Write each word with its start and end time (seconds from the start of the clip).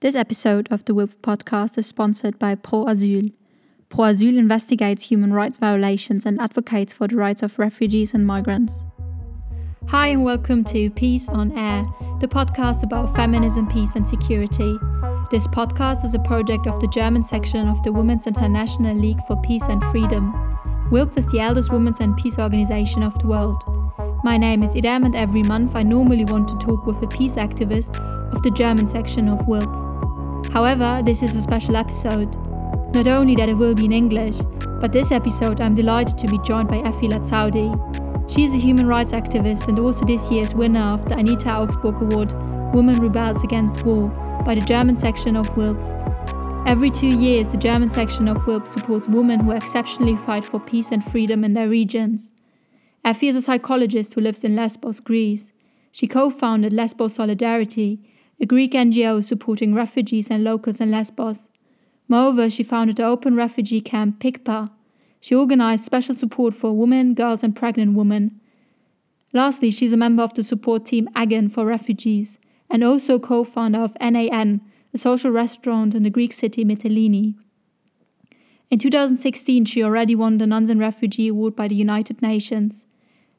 This 0.00 0.14
episode 0.14 0.68
of 0.70 0.84
the 0.84 0.92
WILPF 0.92 1.16
podcast 1.22 1.78
is 1.78 1.86
sponsored 1.86 2.38
by 2.38 2.54
Pro 2.54 2.84
Asyl. 2.84 3.32
Pro 3.88 4.04
Asyl 4.04 4.36
investigates 4.36 5.04
human 5.04 5.32
rights 5.32 5.56
violations 5.56 6.26
and 6.26 6.38
advocates 6.38 6.92
for 6.92 7.08
the 7.08 7.16
rights 7.16 7.42
of 7.42 7.58
refugees 7.58 8.12
and 8.12 8.26
migrants. 8.26 8.84
Hi, 9.86 10.08
and 10.08 10.22
welcome 10.22 10.64
to 10.64 10.90
Peace 10.90 11.30
on 11.30 11.50
Air, 11.56 11.86
the 12.20 12.28
podcast 12.28 12.82
about 12.82 13.16
feminism, 13.16 13.68
peace, 13.68 13.96
and 13.96 14.06
security. 14.06 14.76
This 15.30 15.46
podcast 15.46 16.04
is 16.04 16.12
a 16.12 16.18
project 16.18 16.66
of 16.66 16.78
the 16.82 16.88
German 16.88 17.22
section 17.22 17.66
of 17.66 17.82
the 17.82 17.90
Women's 17.90 18.26
International 18.26 18.94
League 18.94 19.24
for 19.26 19.40
Peace 19.40 19.64
and 19.66 19.82
Freedom. 19.84 20.30
WILPF 20.90 21.16
is 21.16 21.26
the 21.28 21.40
eldest 21.40 21.72
women's 21.72 22.00
and 22.00 22.14
peace 22.18 22.38
organization 22.38 23.02
of 23.02 23.18
the 23.18 23.28
world. 23.28 23.62
My 24.22 24.36
name 24.36 24.62
is 24.62 24.76
Idem, 24.76 25.04
and 25.04 25.16
every 25.16 25.42
month 25.42 25.74
I 25.74 25.82
normally 25.82 26.26
want 26.26 26.48
to 26.48 26.58
talk 26.58 26.84
with 26.84 27.02
a 27.02 27.06
peace 27.06 27.36
activist 27.36 27.98
of 28.34 28.42
the 28.42 28.50
German 28.50 28.86
section 28.86 29.30
of 29.30 29.38
WILPF. 29.46 29.85
However, 30.56 31.02
this 31.04 31.22
is 31.22 31.36
a 31.36 31.42
special 31.42 31.76
episode. 31.76 32.34
Not 32.94 33.06
only 33.06 33.36
that 33.36 33.50
it 33.50 33.58
will 33.58 33.74
be 33.74 33.84
in 33.84 33.92
English, 33.92 34.38
but 34.80 34.90
this 34.90 35.12
episode 35.12 35.60
I'm 35.60 35.74
delighted 35.74 36.16
to 36.16 36.28
be 36.28 36.38
joined 36.46 36.70
by 36.70 36.78
Effie 36.78 37.08
Latsoudi. 37.08 37.68
She 38.32 38.44
is 38.44 38.54
a 38.54 38.56
human 38.56 38.86
rights 38.86 39.12
activist 39.12 39.68
and 39.68 39.78
also 39.78 40.06
this 40.06 40.30
year's 40.30 40.54
winner 40.54 40.80
of 40.80 41.06
the 41.10 41.18
Anita 41.18 41.48
Augspurg 41.48 42.00
Award 42.00 42.32
Woman 42.74 43.02
Rebels 43.02 43.44
Against 43.44 43.84
War 43.84 44.08
by 44.46 44.54
the 44.54 44.62
German 44.62 44.96
section 44.96 45.36
of 45.36 45.46
WILPF. 45.56 46.64
Every 46.66 46.88
two 46.90 47.14
years, 47.14 47.50
the 47.50 47.58
German 47.58 47.90
section 47.90 48.26
of 48.26 48.38
WILPF 48.46 48.66
supports 48.66 49.08
women 49.08 49.40
who 49.40 49.50
exceptionally 49.50 50.16
fight 50.16 50.46
for 50.46 50.58
peace 50.58 50.90
and 50.90 51.04
freedom 51.04 51.44
in 51.44 51.52
their 51.52 51.68
regions. 51.68 52.32
Effie 53.04 53.28
is 53.28 53.36
a 53.36 53.42
psychologist 53.42 54.14
who 54.14 54.22
lives 54.22 54.42
in 54.42 54.56
Lesbos, 54.56 55.00
Greece. 55.00 55.52
She 55.92 56.06
co 56.06 56.30
founded 56.30 56.72
Lesbos 56.72 57.12
Solidarity, 57.12 58.00
a 58.40 58.46
Greek 58.46 58.72
NGO 58.72 59.22
supporting 59.22 59.74
refugees 59.74 60.30
and 60.30 60.44
locals 60.44 60.80
in 60.80 60.90
Lesbos. 60.90 61.48
Moreover, 62.08 62.48
she 62.48 62.62
founded 62.62 62.96
the 62.96 63.04
open 63.04 63.36
refugee 63.36 63.80
camp 63.80 64.20
Pikpa. 64.20 64.70
She 65.20 65.34
organized 65.34 65.84
special 65.84 66.14
support 66.14 66.54
for 66.54 66.72
women, 66.72 67.14
girls, 67.14 67.42
and 67.42 67.56
pregnant 67.56 67.94
women. 67.94 68.40
Lastly, 69.32 69.70
she's 69.70 69.92
a 69.92 69.96
member 69.96 70.22
of 70.22 70.32
the 70.34 70.44
support 70.44 70.86
team 70.86 71.08
Agen 71.14 71.48
for 71.48 71.66
refugees 71.66 72.38
and 72.70 72.82
also 72.82 73.18
co 73.18 73.44
founder 73.44 73.80
of 73.80 73.96
NAN, 74.00 74.60
a 74.94 74.98
social 74.98 75.30
restaurant 75.30 75.94
in 75.94 76.04
the 76.04 76.10
Greek 76.10 76.32
city 76.32 76.64
Mytilene. 76.64 77.34
In 78.70 78.78
2016, 78.78 79.66
she 79.66 79.82
already 79.82 80.14
won 80.14 80.38
the 80.38 80.46
Nansen 80.46 80.78
Refugee 80.78 81.28
Award 81.28 81.54
by 81.54 81.68
the 81.68 81.74
United 81.74 82.22
Nations. 82.22 82.85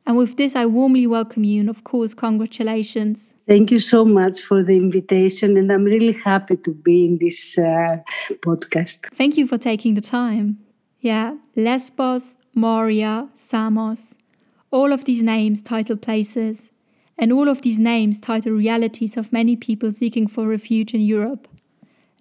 And 0.08 0.16
with 0.16 0.38
this, 0.38 0.56
I 0.56 0.66
warmly 0.66 1.06
welcome 1.06 1.44
you, 1.44 1.60
and 1.60 1.70
of 1.70 1.84
course, 1.84 2.14
congratulations. 2.14 3.34
Thank 3.46 3.72
you 3.72 3.80
so 3.80 4.06
much 4.06 4.40
for 4.40 4.64
the 4.64 4.78
invitation, 4.78 5.58
and 5.58 5.70
I'm 5.70 5.84
really 5.84 6.14
happy 6.14 6.56
to 6.56 6.74
be 6.74 7.04
in 7.04 7.18
this 7.18 7.58
uh, 7.58 7.98
podcast. 8.42 9.14
Thank 9.14 9.36
you 9.36 9.46
for 9.46 9.58
taking 9.58 9.96
the 9.96 10.02
time. 10.02 10.60
Yeah, 11.02 11.36
Lesbos, 11.58 12.38
Moria, 12.56 13.28
Samos. 13.36 14.16
All 14.72 14.94
of 14.94 15.04
these 15.04 15.22
names 15.22 15.62
title 15.62 15.98
places, 15.98 16.70
and 17.20 17.34
all 17.34 17.50
of 17.50 17.64
these 17.64 17.78
names 17.78 18.18
title 18.18 18.54
realities 18.54 19.18
of 19.18 19.34
many 19.34 19.58
people 19.58 19.92
seeking 19.92 20.26
for 20.26 20.48
refuge 20.48 20.94
in 20.94 21.02
Europe. 21.02 21.50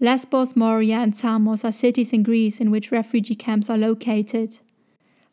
Lesbos, 0.00 0.56
Moria, 0.56 0.96
and 0.96 1.14
Samos 1.14 1.64
are 1.64 1.70
cities 1.70 2.12
in 2.12 2.24
Greece 2.24 2.60
in 2.60 2.72
which 2.72 2.90
refugee 2.90 3.36
camps 3.36 3.70
are 3.70 3.78
located. 3.78 4.58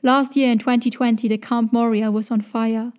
Last 0.05 0.35
year 0.35 0.51
in 0.51 0.57
2020, 0.57 1.29
the 1.29 1.37
Camp 1.37 1.71
Moria 1.71 2.11
was 2.11 2.29
on 2.29 2.41
fire. 2.41 2.91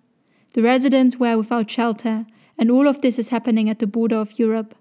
The 0.53 0.63
residents 0.63 1.17
were 1.17 1.37
without 1.37 1.69
shelter, 1.69 2.25
and 2.57 2.71
all 2.71 2.87
of 2.87 3.01
this 3.01 3.19
is 3.19 3.29
happening 3.29 3.69
at 3.69 3.77
the 3.77 3.85
border 3.85 4.15
of 4.15 4.39
Europe. 4.39 4.73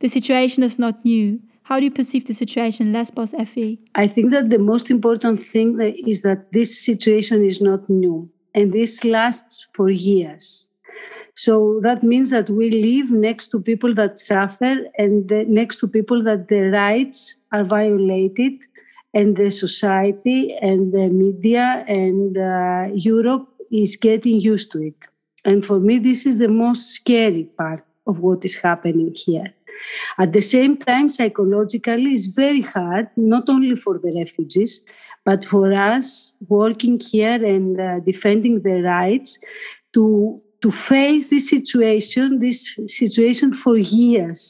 The 0.00 0.08
situation 0.08 0.62
is 0.62 0.78
not 0.78 1.06
new. 1.06 1.40
How 1.62 1.78
do 1.78 1.86
you 1.86 1.90
perceive 1.90 2.26
the 2.26 2.34
situation 2.34 2.88
in 2.88 2.92
Lesbos, 2.92 3.32
Effie? 3.32 3.80
I 3.94 4.06
think 4.08 4.30
that 4.30 4.50
the 4.50 4.58
most 4.58 4.90
important 4.90 5.48
thing 5.48 5.80
is 6.06 6.20
that 6.20 6.52
this 6.52 6.84
situation 6.84 7.42
is 7.42 7.62
not 7.62 7.88
new, 7.88 8.28
and 8.54 8.70
this 8.70 9.02
lasts 9.02 9.66
for 9.74 9.88
years. 9.88 10.68
So 11.34 11.80
that 11.82 12.02
means 12.02 12.28
that 12.28 12.50
we 12.50 12.68
live 12.68 13.10
next 13.10 13.48
to 13.52 13.60
people 13.60 13.94
that 13.94 14.18
suffer 14.18 14.74
and 14.98 15.30
next 15.48 15.78
to 15.78 15.88
people 15.88 16.22
that 16.24 16.48
their 16.48 16.72
rights 16.72 17.36
are 17.52 17.64
violated 17.64 18.52
and 19.18 19.36
the 19.36 19.50
society 19.50 20.40
and 20.70 20.92
the 20.96 21.08
media 21.08 21.84
and 21.88 22.38
uh, 22.38 22.84
Europe 22.94 23.48
is 23.70 23.96
getting 23.96 24.40
used 24.52 24.70
to 24.72 24.78
it. 24.90 24.98
And 25.44 25.64
for 25.68 25.78
me, 25.80 25.98
this 25.98 26.20
is 26.30 26.38
the 26.38 26.52
most 26.64 26.82
scary 26.98 27.44
part 27.60 27.84
of 28.06 28.20
what 28.20 28.44
is 28.44 28.56
happening 28.56 29.12
here. 29.26 29.48
At 30.18 30.32
the 30.32 30.40
same 30.40 30.76
time, 30.76 31.08
psychologically, 31.08 32.10
it's 32.16 32.26
very 32.26 32.60
hard, 32.60 33.06
not 33.16 33.44
only 33.48 33.76
for 33.76 33.94
the 33.98 34.12
refugees, 34.22 34.84
but 35.24 35.44
for 35.44 35.72
us 35.72 36.36
working 36.48 37.00
here 37.00 37.40
and 37.54 37.80
uh, 37.80 38.00
defending 38.10 38.62
their 38.62 38.82
rights 38.82 39.38
to, 39.94 40.40
to 40.62 40.70
face 40.70 41.26
this 41.28 41.48
situation, 41.48 42.38
this 42.38 42.58
situation 42.86 43.52
for 43.52 43.76
years. 43.76 44.40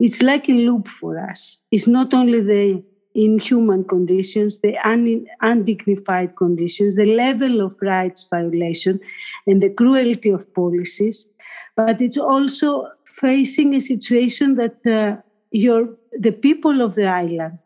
It's 0.00 0.22
like 0.22 0.48
a 0.48 0.52
loop 0.52 0.88
for 0.88 1.18
us. 1.30 1.58
It's 1.70 1.86
not 1.86 2.12
only 2.14 2.40
the 2.40 2.82
inhuman 3.14 3.84
conditions, 3.84 4.58
the 4.60 4.76
un- 4.88 5.26
undignified 5.40 6.36
conditions, 6.36 6.96
the 6.96 7.06
level 7.06 7.60
of 7.60 7.76
rights 7.82 8.26
violation, 8.28 9.00
and 9.46 9.62
the 9.62 9.70
cruelty 9.70 10.30
of 10.30 10.52
policies. 10.54 11.28
But 11.76 12.00
it's 12.00 12.18
also 12.18 12.88
facing 13.06 13.74
a 13.74 13.80
situation 13.80 14.56
that 14.56 14.86
uh, 14.86 15.20
your, 15.50 15.88
the 16.12 16.32
people 16.32 16.80
of 16.80 16.94
the 16.94 17.06
island, 17.06 17.58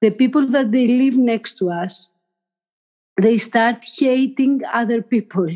the 0.00 0.10
people 0.10 0.46
that 0.48 0.72
they 0.72 0.86
live 0.86 1.16
next 1.16 1.54
to 1.58 1.70
us, 1.70 2.12
they 3.20 3.38
start 3.38 3.84
hating 3.98 4.60
other 4.72 5.00
people. 5.02 5.48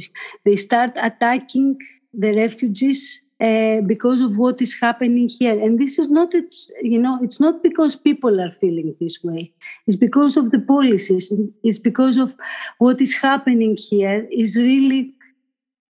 They 0.44 0.56
start 0.56 0.92
attacking 0.96 1.78
the 2.12 2.34
refugees 2.34 3.19
uh, 3.40 3.80
because 3.86 4.20
of 4.20 4.36
what 4.36 4.60
is 4.60 4.78
happening 4.78 5.28
here. 5.28 5.58
And 5.58 5.78
this 5.78 5.98
is 5.98 6.10
not, 6.10 6.32
you 6.82 6.98
know, 6.98 7.18
it's 7.22 7.40
not 7.40 7.62
because 7.62 7.96
people 7.96 8.40
are 8.40 8.52
feeling 8.52 8.94
this 9.00 9.24
way. 9.24 9.52
It's 9.86 9.96
because 9.96 10.36
of 10.36 10.50
the 10.50 10.58
policies. 10.58 11.32
It's 11.62 11.78
because 11.78 12.16
of 12.16 12.34
what 12.78 13.00
is 13.00 13.14
happening 13.14 13.76
here 13.78 14.28
is 14.30 14.56
really 14.56 15.14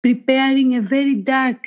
preparing 0.02 0.76
a 0.76 0.80
very 0.80 1.14
dark 1.14 1.58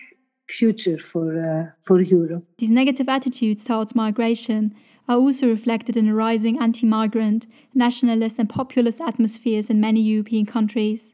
future 0.47 0.97
for 0.97 1.28
uh, 1.40 1.72
for 1.81 2.00
Europe. 2.02 2.46
These 2.58 2.69
negative 2.69 3.09
attitudes 3.09 3.64
towards 3.66 3.96
migration 3.96 4.75
are 5.08 5.18
also 5.18 5.47
reflected 5.47 5.96
in 5.97 6.06
the 6.08 6.14
rising 6.14 6.59
anti-migrant, 6.59 7.47
nationalist, 7.74 8.38
and 8.40 8.50
populist 8.50 9.02
atmospheres 9.02 9.69
in 9.69 9.80
many 9.80 10.02
European 10.02 10.46
countries. 10.46 11.14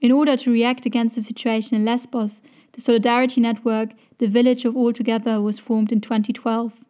In 0.00 0.12
order 0.12 0.36
to 0.36 0.50
react 0.50 0.86
against 0.86 1.14
the 1.14 1.22
situation 1.22 1.76
in 1.76 1.84
Lesbos, 1.84 2.42
the 2.74 2.80
Solidarity 2.80 3.40
Network, 3.40 3.90
the 4.18 4.26
Village 4.26 4.64
of 4.64 4.76
All 4.76 4.92
Together, 4.92 5.40
was 5.40 5.58
formed 5.58 5.92
in 5.92 6.00
2012. 6.00 6.84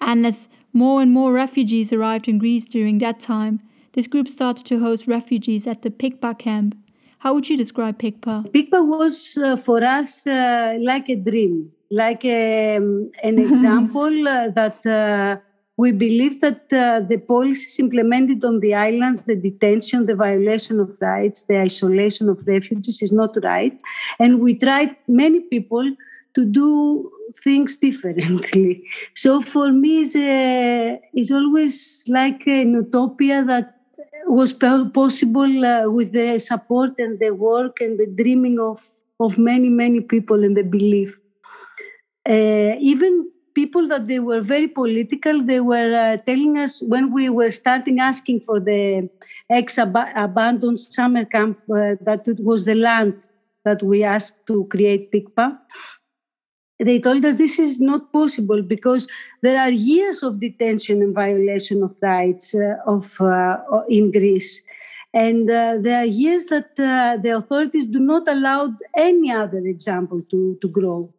And 0.00 0.26
as 0.26 0.48
more 0.72 1.02
and 1.02 1.10
more 1.10 1.32
refugees 1.32 1.92
arrived 1.92 2.28
in 2.28 2.38
Greece 2.38 2.64
during 2.64 2.98
that 2.98 3.20
time, 3.20 3.60
this 3.92 4.06
group 4.06 4.28
started 4.28 4.64
to 4.66 4.80
host 4.80 5.06
refugees 5.06 5.66
at 5.66 5.82
the 5.82 5.90
Pikpa 5.90 6.38
camp. 6.38 6.76
How 7.18 7.34
would 7.34 7.48
you 7.48 7.56
describe 7.56 7.98
Pikpa? 7.98 8.48
Pikpa 8.52 8.86
was 8.86 9.36
uh, 9.36 9.56
for 9.56 9.82
us 9.82 10.24
uh, 10.26 10.76
like 10.80 11.08
a 11.08 11.16
dream, 11.16 11.72
like 11.90 12.24
a, 12.24 12.76
um, 12.76 13.10
an 13.24 13.38
example 13.46 14.28
uh, 14.28 14.50
that 14.50 14.86
uh, 14.86 15.40
we 15.78 15.92
believe 15.92 16.40
that 16.40 16.72
uh, 16.72 16.98
the 17.10 17.18
policies 17.18 17.78
implemented 17.78 18.44
on 18.44 18.58
the 18.58 18.74
islands, 18.74 19.20
the 19.26 19.36
detention, 19.36 20.06
the 20.06 20.16
violation 20.16 20.80
of 20.80 20.98
rights, 21.00 21.44
the 21.44 21.56
isolation 21.56 22.28
of 22.28 22.44
refugees 22.48 23.00
is 23.00 23.12
not 23.12 23.32
right. 23.44 23.78
And 24.18 24.40
we 24.40 24.56
tried, 24.56 24.96
many 25.06 25.38
people, 25.38 25.94
to 26.34 26.44
do 26.44 27.12
things 27.44 27.76
differently. 27.76 28.84
So 29.14 29.40
for 29.40 29.70
me, 29.70 30.02
it's, 30.02 30.16
a, 30.16 31.00
it's 31.14 31.30
always 31.30 32.04
like 32.08 32.44
an 32.46 32.72
utopia 32.72 33.44
that 33.44 33.76
was 34.26 34.52
possible 34.52 35.64
uh, 35.64 35.88
with 35.88 36.12
the 36.12 36.40
support 36.40 36.98
and 36.98 37.20
the 37.20 37.30
work 37.30 37.80
and 37.80 37.98
the 37.98 38.06
dreaming 38.06 38.58
of, 38.58 38.82
of 39.20 39.38
many, 39.38 39.68
many 39.68 40.00
people 40.00 40.42
and 40.42 40.56
the 40.56 40.64
belief. 40.64 41.16
Uh, 42.28 42.74
even 42.80 43.30
people 43.60 43.88
that 43.92 44.04
they 44.10 44.20
were 44.30 44.42
very 44.54 44.68
political. 44.80 45.34
They 45.52 45.62
were 45.72 45.92
uh, 46.04 46.16
telling 46.28 46.54
us 46.64 46.72
when 46.92 47.04
we 47.16 47.24
were 47.38 47.52
starting 47.62 47.96
asking 48.10 48.38
for 48.46 48.58
the 48.70 48.82
ex-abandoned 49.60 50.80
summer 50.98 51.24
camp 51.34 51.58
uh, 51.70 51.96
that 52.08 52.22
it 52.32 52.40
was 52.50 52.60
the 52.70 52.78
land 52.88 53.14
that 53.64 53.82
we 53.90 53.98
asked 54.14 54.38
to 54.50 54.56
create 54.74 55.10
Pikpa. 55.12 55.46
They 56.88 57.00
told 57.00 57.24
us 57.24 57.36
this 57.36 57.58
is 57.58 57.80
not 57.80 58.12
possible 58.12 58.62
because 58.62 59.08
there 59.42 59.58
are 59.64 59.70
years 59.70 60.22
of 60.22 60.40
detention 60.46 61.02
and 61.02 61.14
violation 61.24 61.82
of 61.82 61.96
rights 62.00 62.54
uh, 62.54 62.76
of 62.86 63.20
uh, 63.20 63.56
in 63.88 64.12
Greece. 64.12 64.52
And 65.12 65.50
uh, 65.50 65.78
there 65.80 65.98
are 66.02 66.10
years 66.24 66.46
that 66.46 66.70
uh, 66.78 67.16
the 67.24 67.32
authorities 67.40 67.86
do 67.86 67.98
not 67.98 68.28
allow 68.28 68.60
any 68.96 69.32
other 69.32 69.62
example 69.74 70.22
to, 70.30 70.58
to 70.62 70.68
grow. 70.68 71.12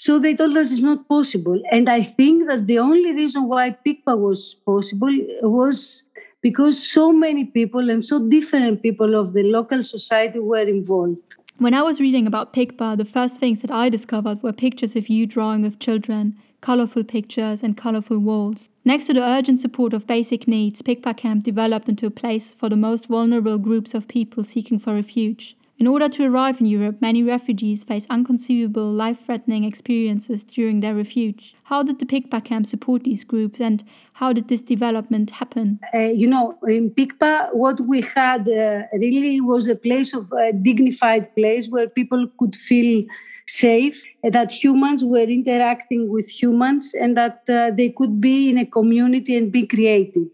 So 0.00 0.18
they 0.18 0.34
told 0.34 0.56
us 0.56 0.72
it's 0.72 0.80
not 0.80 1.06
possible. 1.08 1.60
And 1.70 1.90
I 1.90 2.02
think 2.02 2.48
that 2.48 2.66
the 2.66 2.78
only 2.78 3.12
reason 3.12 3.48
why 3.48 3.76
Pikpa 3.86 4.16
was 4.16 4.54
possible 4.64 5.14
was 5.42 6.04
because 6.40 6.82
so 6.82 7.12
many 7.12 7.44
people 7.44 7.90
and 7.90 8.02
so 8.02 8.18
different 8.26 8.80
people 8.82 9.14
of 9.14 9.34
the 9.34 9.42
local 9.42 9.84
society 9.84 10.38
were 10.38 10.62
involved. 10.62 11.18
When 11.58 11.74
I 11.74 11.82
was 11.82 12.00
reading 12.00 12.26
about 12.26 12.54
Pikpa, 12.54 12.96
the 12.96 13.04
first 13.04 13.36
things 13.36 13.60
that 13.60 13.70
I 13.70 13.90
discovered 13.90 14.42
were 14.42 14.54
pictures 14.54 14.96
of 14.96 15.08
you 15.10 15.26
drawing 15.26 15.60
with 15.60 15.78
children, 15.78 16.38
colorful 16.62 17.04
pictures, 17.04 17.62
and 17.62 17.76
colorful 17.76 18.20
walls. 18.20 18.70
Next 18.86 19.04
to 19.08 19.12
the 19.12 19.22
urgent 19.22 19.60
support 19.60 19.92
of 19.92 20.06
basic 20.06 20.48
needs, 20.48 20.80
Pikpa 20.80 21.14
Camp 21.14 21.44
developed 21.44 21.90
into 21.90 22.06
a 22.06 22.10
place 22.10 22.54
for 22.54 22.70
the 22.70 22.74
most 22.88 23.04
vulnerable 23.06 23.58
groups 23.58 23.92
of 23.92 24.08
people 24.08 24.44
seeking 24.44 24.78
for 24.78 24.94
refuge. 24.94 25.58
In 25.80 25.86
order 25.86 26.10
to 26.10 26.26
arrive 26.26 26.60
in 26.60 26.66
Europe, 26.66 27.00
many 27.00 27.22
refugees 27.22 27.84
face 27.84 28.06
unconceivable, 28.10 28.92
life 28.92 29.20
threatening 29.24 29.64
experiences 29.64 30.44
during 30.44 30.80
their 30.80 30.94
refuge. 30.94 31.54
How 31.62 31.82
did 31.82 31.98
the 31.98 32.04
Pikpa 32.04 32.44
camp 32.44 32.66
support 32.66 33.04
these 33.04 33.24
groups 33.24 33.62
and 33.62 33.82
how 34.12 34.34
did 34.34 34.48
this 34.48 34.60
development 34.60 35.30
happen? 35.30 35.80
Uh, 35.94 36.00
you 36.00 36.26
know, 36.26 36.58
in 36.68 36.90
Pikpa, 36.90 37.54
what 37.54 37.80
we 37.80 38.02
had 38.02 38.46
uh, 38.46 38.82
really 38.92 39.40
was 39.40 39.68
a 39.68 39.74
place 39.74 40.12
of 40.12 40.30
a 40.32 40.52
dignified 40.52 41.34
place 41.34 41.70
where 41.70 41.88
people 41.88 42.28
could 42.38 42.54
feel 42.54 43.06
safe, 43.50 44.04
that 44.22 44.52
humans 44.52 45.04
were 45.04 45.28
interacting 45.38 46.08
with 46.10 46.28
humans, 46.28 46.94
and 46.94 47.16
that 47.16 47.42
uh, 47.48 47.70
they 47.70 47.90
could 47.90 48.20
be 48.20 48.50
in 48.50 48.58
a 48.58 48.66
community 48.66 49.36
and 49.36 49.50
be 49.50 49.66
creative. 49.66 50.28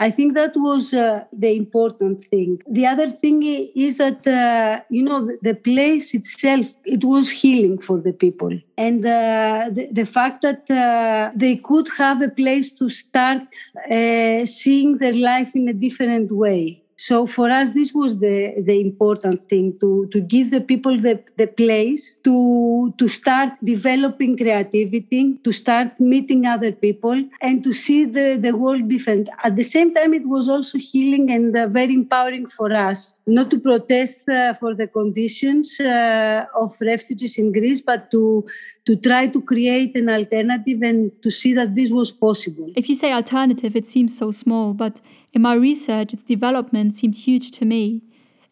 I 0.00 0.10
think 0.10 0.32
that 0.34 0.52
was 0.56 0.94
uh, 0.94 1.24
the 1.30 1.54
important 1.54 2.24
thing. 2.24 2.62
The 2.66 2.86
other 2.86 3.10
thing 3.10 3.42
is 3.76 3.98
that, 3.98 4.26
uh, 4.26 4.80
you 4.88 5.02
know, 5.02 5.30
the 5.42 5.54
place 5.54 6.14
itself, 6.14 6.68
it 6.86 7.04
was 7.04 7.28
healing 7.28 7.78
for 7.78 8.00
the 8.00 8.14
people. 8.14 8.58
And 8.78 9.04
uh, 9.04 9.68
the, 9.70 9.88
the, 9.92 10.06
fact 10.06 10.40
that 10.40 10.70
uh, 10.70 11.32
they 11.36 11.56
could 11.56 11.86
have 11.98 12.22
a 12.22 12.30
place 12.30 12.72
to 12.76 12.88
start 12.88 13.42
uh, 13.90 14.46
seeing 14.46 14.96
their 14.96 15.12
life 15.12 15.54
in 15.54 15.68
a 15.68 15.74
different 15.74 16.32
way. 16.32 16.82
So 17.00 17.26
for 17.26 17.48
us, 17.50 17.70
this 17.70 17.94
was 17.94 18.18
the, 18.18 18.62
the 18.62 18.78
important 18.78 19.48
thing 19.48 19.78
to, 19.80 20.06
to 20.12 20.20
give 20.20 20.50
the 20.50 20.60
people 20.60 21.00
the, 21.00 21.18
the 21.38 21.46
place 21.46 22.18
to, 22.24 22.92
to 22.98 23.08
start 23.08 23.54
developing 23.64 24.36
creativity, 24.36 25.38
to 25.42 25.50
start 25.50 25.98
meeting 25.98 26.44
other 26.44 26.72
people, 26.72 27.24
and 27.40 27.64
to 27.64 27.72
see 27.72 28.04
the, 28.04 28.38
the 28.38 28.54
world 28.54 28.90
different. 28.90 29.30
At 29.42 29.56
the 29.56 29.62
same 29.62 29.94
time, 29.94 30.12
it 30.12 30.26
was 30.26 30.46
also 30.46 30.76
healing 30.76 31.30
and 31.30 31.56
uh, 31.56 31.68
very 31.68 31.94
empowering 31.94 32.46
for 32.48 32.70
us, 32.70 33.14
not 33.26 33.48
to 33.48 33.58
protest 33.58 34.28
uh, 34.28 34.52
for 34.52 34.74
the 34.74 34.86
conditions 34.86 35.80
uh, 35.80 36.44
of 36.54 36.78
refugees 36.82 37.38
in 37.38 37.50
Greece, 37.50 37.80
but 37.80 38.10
to 38.10 38.44
to 38.90 38.96
try 38.96 39.28
to 39.28 39.40
create 39.40 39.94
an 39.94 40.08
alternative 40.10 40.82
and 40.82 41.12
to 41.22 41.30
see 41.30 41.54
that 41.54 41.76
this 41.76 41.92
was 41.92 42.10
possible. 42.10 42.72
If 42.74 42.88
you 42.88 42.96
say 42.96 43.12
alternative, 43.12 43.76
it 43.76 43.86
seems 43.86 44.18
so 44.18 44.32
small, 44.32 44.74
but 44.74 45.00
in 45.32 45.42
my 45.42 45.54
research, 45.54 46.12
its 46.12 46.24
development 46.24 46.94
seemed 46.94 47.14
huge 47.14 47.52
to 47.52 47.64
me. 47.64 48.02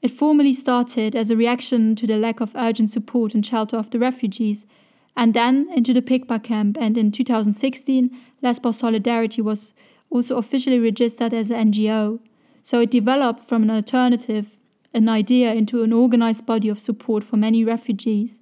It 0.01 0.13
formally 0.13 0.53
started 0.53 1.17
as 1.17 1.33
a 1.33 1.37
reaction 1.37 1.97
to 1.97 2.07
the 2.07 2.17
lack 2.17 2.39
of 2.39 2.55
urgent 2.55 2.91
support 2.91 3.35
and 3.35 3.45
shelter 3.45 3.77
of 3.77 3.91
the 3.91 3.99
refugees, 3.99 4.65
and 5.17 5.35
then 5.35 5.69
into 5.75 5.93
the 5.93 6.03
Pikpa 6.03 6.41
camp. 6.45 6.79
And 6.81 6.97
in 6.97 7.11
2016, 7.11 8.17
Lesbos 8.41 8.79
Solidarity 8.79 9.43
was 9.43 9.75
also 10.09 10.37
officially 10.37 10.79
registered 10.79 11.35
as 11.35 11.51
an 11.51 11.73
NGO. 11.73 12.21
So 12.63 12.83
it 12.83 12.93
developed 12.93 13.49
from 13.49 13.65
an 13.65 13.73
alternative, 13.73 14.57
an 14.95 15.09
idea, 15.09 15.53
into 15.53 15.83
an 15.83 15.93
organized 15.93 16.47
body 16.47 16.69
of 16.69 16.79
support 16.79 17.25
for 17.25 17.37
many 17.37 17.65
refugees. 17.65 18.39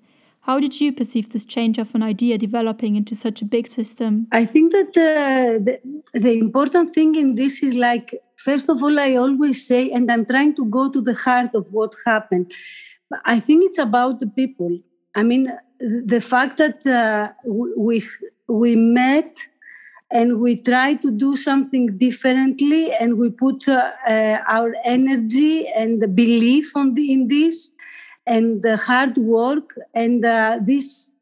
How 0.46 0.60
did 0.60 0.80
you 0.80 0.92
perceive 0.92 1.30
this 1.30 1.44
change 1.44 1.76
of 1.76 1.92
an 1.96 2.04
idea 2.04 2.38
developing 2.38 2.94
into 2.94 3.16
such 3.16 3.42
a 3.42 3.44
big 3.44 3.66
system? 3.66 4.28
I 4.30 4.44
think 4.44 4.70
that 4.70 4.96
uh, 4.96 5.58
the, 5.66 5.80
the 6.14 6.38
important 6.38 6.94
thing 6.94 7.16
in 7.16 7.34
this 7.34 7.64
is 7.64 7.74
like, 7.74 8.14
first 8.36 8.68
of 8.68 8.80
all, 8.80 9.00
I 9.00 9.16
always 9.16 9.66
say, 9.66 9.90
and 9.90 10.08
I'm 10.08 10.24
trying 10.24 10.54
to 10.54 10.64
go 10.66 10.88
to 10.88 11.00
the 11.00 11.14
heart 11.14 11.50
of 11.56 11.66
what 11.72 11.96
happened. 12.06 12.52
I 13.24 13.40
think 13.40 13.64
it's 13.64 13.78
about 13.78 14.20
the 14.20 14.28
people. 14.28 14.78
I 15.16 15.24
mean, 15.24 15.52
the 15.80 16.20
fact 16.20 16.58
that 16.58 16.86
uh, 16.86 17.32
we 17.76 18.06
we 18.46 18.76
met 18.76 19.36
and 20.12 20.40
we 20.40 20.54
try 20.54 20.94
to 20.94 21.10
do 21.10 21.36
something 21.36 21.98
differently, 21.98 22.92
and 23.00 23.18
we 23.18 23.30
put 23.30 23.66
uh, 23.66 23.90
uh, 24.08 24.38
our 24.48 24.76
energy 24.84 25.66
and 25.66 26.14
belief 26.14 26.76
on 26.76 26.94
the, 26.94 27.12
in 27.12 27.26
this, 27.26 27.72
and 28.26 28.62
the 28.62 28.76
hard 28.76 29.16
work 29.16 29.78
and 29.94 30.24
uh, 30.24 30.58
this, 30.62 31.12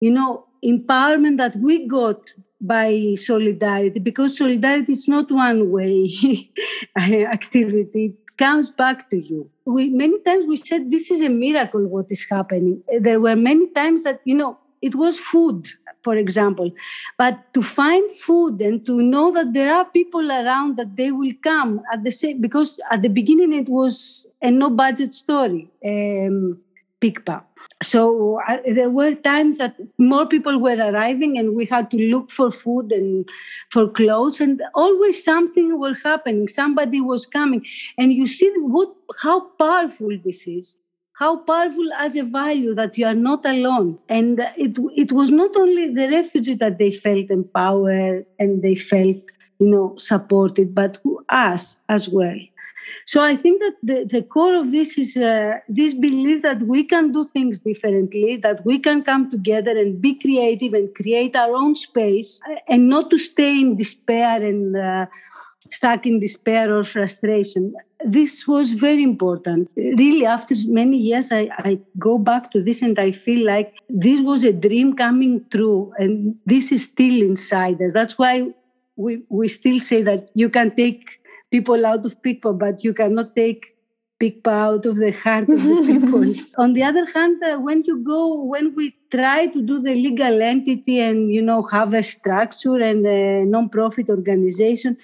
you 0.00 0.10
know, 0.10 0.46
empowerment 0.64 1.38
that 1.38 1.56
we 1.56 1.86
got 1.86 2.32
by 2.60 3.14
solidarity, 3.16 4.00
because 4.00 4.36
solidarity 4.36 4.92
is 4.92 5.08
not 5.08 5.30
one 5.30 5.70
way 5.70 6.50
activity. 6.98 8.04
It 8.06 8.36
comes 8.36 8.70
back 8.70 9.08
to 9.10 9.16
you. 9.18 9.50
We 9.64 9.88
many 9.88 10.20
times 10.20 10.46
we 10.46 10.56
said 10.56 10.90
this 10.90 11.10
is 11.10 11.22
a 11.22 11.28
miracle 11.28 11.86
what 11.86 12.06
is 12.10 12.26
happening. 12.28 12.82
There 13.00 13.20
were 13.20 13.36
many 13.36 13.68
times 13.70 14.02
that 14.02 14.20
you 14.24 14.34
know 14.34 14.58
it 14.82 14.94
was 14.94 15.18
food 15.18 15.68
for 16.02 16.16
example. 16.16 16.70
But 17.18 17.52
to 17.54 17.62
find 17.62 18.10
food 18.10 18.60
and 18.60 18.84
to 18.86 19.02
know 19.02 19.32
that 19.32 19.52
there 19.52 19.74
are 19.74 19.84
people 19.84 20.30
around 20.30 20.76
that 20.76 20.96
they 20.96 21.10
will 21.12 21.32
come 21.42 21.80
at 21.92 22.04
the 22.04 22.10
same, 22.10 22.40
because 22.40 22.80
at 22.90 23.02
the 23.02 23.08
beginning 23.08 23.52
it 23.52 23.68
was 23.68 24.26
a 24.42 24.50
no 24.50 24.70
budget 24.70 25.12
story. 25.12 25.70
Um, 25.84 26.60
Pikpa. 27.00 27.42
So 27.82 28.40
uh, 28.46 28.58
there 28.74 28.90
were 28.90 29.14
times 29.14 29.56
that 29.56 29.74
more 29.96 30.26
people 30.26 30.58
were 30.58 30.76
arriving 30.76 31.38
and 31.38 31.54
we 31.54 31.64
had 31.64 31.90
to 31.92 31.96
look 31.96 32.30
for 32.30 32.50
food 32.50 32.92
and 32.92 33.26
for 33.70 33.88
clothes 33.88 34.38
and 34.38 34.62
always 34.74 35.24
something 35.24 35.78
was 35.78 35.96
happening. 36.04 36.46
Somebody 36.46 37.00
was 37.00 37.24
coming. 37.24 37.64
And 37.96 38.12
you 38.12 38.26
see 38.26 38.52
what 38.56 38.94
how 39.22 39.40
powerful 39.58 40.10
this 40.22 40.46
is 40.46 40.76
how 41.20 41.36
powerful 41.36 41.88
as 41.98 42.16
a 42.16 42.24
value 42.24 42.74
that 42.74 42.96
you 42.96 43.06
are 43.06 43.14
not 43.14 43.44
alone. 43.44 43.98
And 44.08 44.40
it, 44.56 44.78
it 44.96 45.12
was 45.12 45.30
not 45.30 45.54
only 45.54 45.92
the 45.92 46.08
refugees 46.08 46.58
that 46.58 46.78
they 46.78 46.92
felt 46.92 47.30
empowered 47.30 48.24
and 48.38 48.62
they 48.62 48.74
felt, 48.74 49.18
you 49.58 49.68
know, 49.68 49.94
supported, 49.98 50.74
but 50.74 50.98
us 51.28 51.82
as 51.90 52.08
well. 52.08 52.38
So 53.06 53.22
I 53.22 53.36
think 53.36 53.60
that 53.60 53.76
the, 53.82 54.08
the 54.10 54.22
core 54.22 54.54
of 54.54 54.70
this 54.70 54.96
is 54.96 55.16
uh, 55.16 55.58
this 55.68 55.92
belief 55.92 56.42
that 56.42 56.62
we 56.62 56.84
can 56.84 57.12
do 57.12 57.26
things 57.26 57.60
differently, 57.60 58.38
that 58.42 58.64
we 58.64 58.78
can 58.78 59.02
come 59.02 59.30
together 59.30 59.72
and 59.72 60.00
be 60.00 60.14
creative 60.14 60.72
and 60.72 60.94
create 60.94 61.36
our 61.36 61.54
own 61.54 61.76
space, 61.76 62.40
uh, 62.50 62.56
and 62.68 62.88
not 62.88 63.10
to 63.10 63.18
stay 63.18 63.60
in 63.60 63.76
despair 63.76 64.42
and 64.42 64.76
uh, 64.76 65.06
stuck 65.70 66.06
in 66.06 66.20
despair 66.20 66.76
or 66.76 66.84
frustration. 66.84 67.74
This 68.04 68.46
was 68.46 68.70
very 68.70 69.02
important. 69.02 69.70
Really, 69.76 70.24
after 70.24 70.54
many 70.66 70.96
years, 70.96 71.32
I, 71.32 71.48
I 71.58 71.80
go 71.98 72.18
back 72.18 72.50
to 72.52 72.62
this 72.62 72.82
and 72.82 72.98
I 72.98 73.12
feel 73.12 73.46
like 73.46 73.74
this 73.88 74.22
was 74.22 74.44
a 74.44 74.52
dream 74.52 74.94
coming 74.96 75.44
true, 75.50 75.92
and 75.98 76.36
this 76.46 76.72
is 76.72 76.84
still 76.84 77.22
inside 77.22 77.80
us. 77.82 77.92
That's 77.92 78.18
why 78.18 78.48
we, 78.96 79.22
we 79.28 79.48
still 79.48 79.80
say 79.80 80.02
that 80.02 80.30
you 80.34 80.48
can 80.48 80.74
take 80.74 81.20
people 81.50 81.84
out 81.86 82.06
of 82.06 82.20
Pikpa, 82.22 82.58
but 82.58 82.84
you 82.84 82.94
cannot 82.94 83.36
take 83.36 83.66
Pikpa 84.20 84.52
out 84.52 84.86
of 84.86 84.96
the 84.96 85.12
heart 85.12 85.48
of 85.48 85.62
the 85.62 85.82
people. 85.86 86.24
On 86.62 86.74
the 86.74 86.82
other 86.82 87.06
hand, 87.06 87.42
uh, 87.42 87.56
when 87.58 87.82
you 87.84 88.04
go, 88.04 88.42
when 88.44 88.74
we 88.74 88.94
try 89.10 89.46
to 89.46 89.62
do 89.62 89.80
the 89.80 89.94
legal 89.94 90.42
entity 90.42 91.00
and 91.00 91.32
you 91.32 91.42
know 91.42 91.62
have 91.72 91.94
a 91.94 92.02
structure 92.02 92.76
and 92.76 93.06
a 93.06 93.44
non-profit 93.46 94.10
organization, 94.10 94.98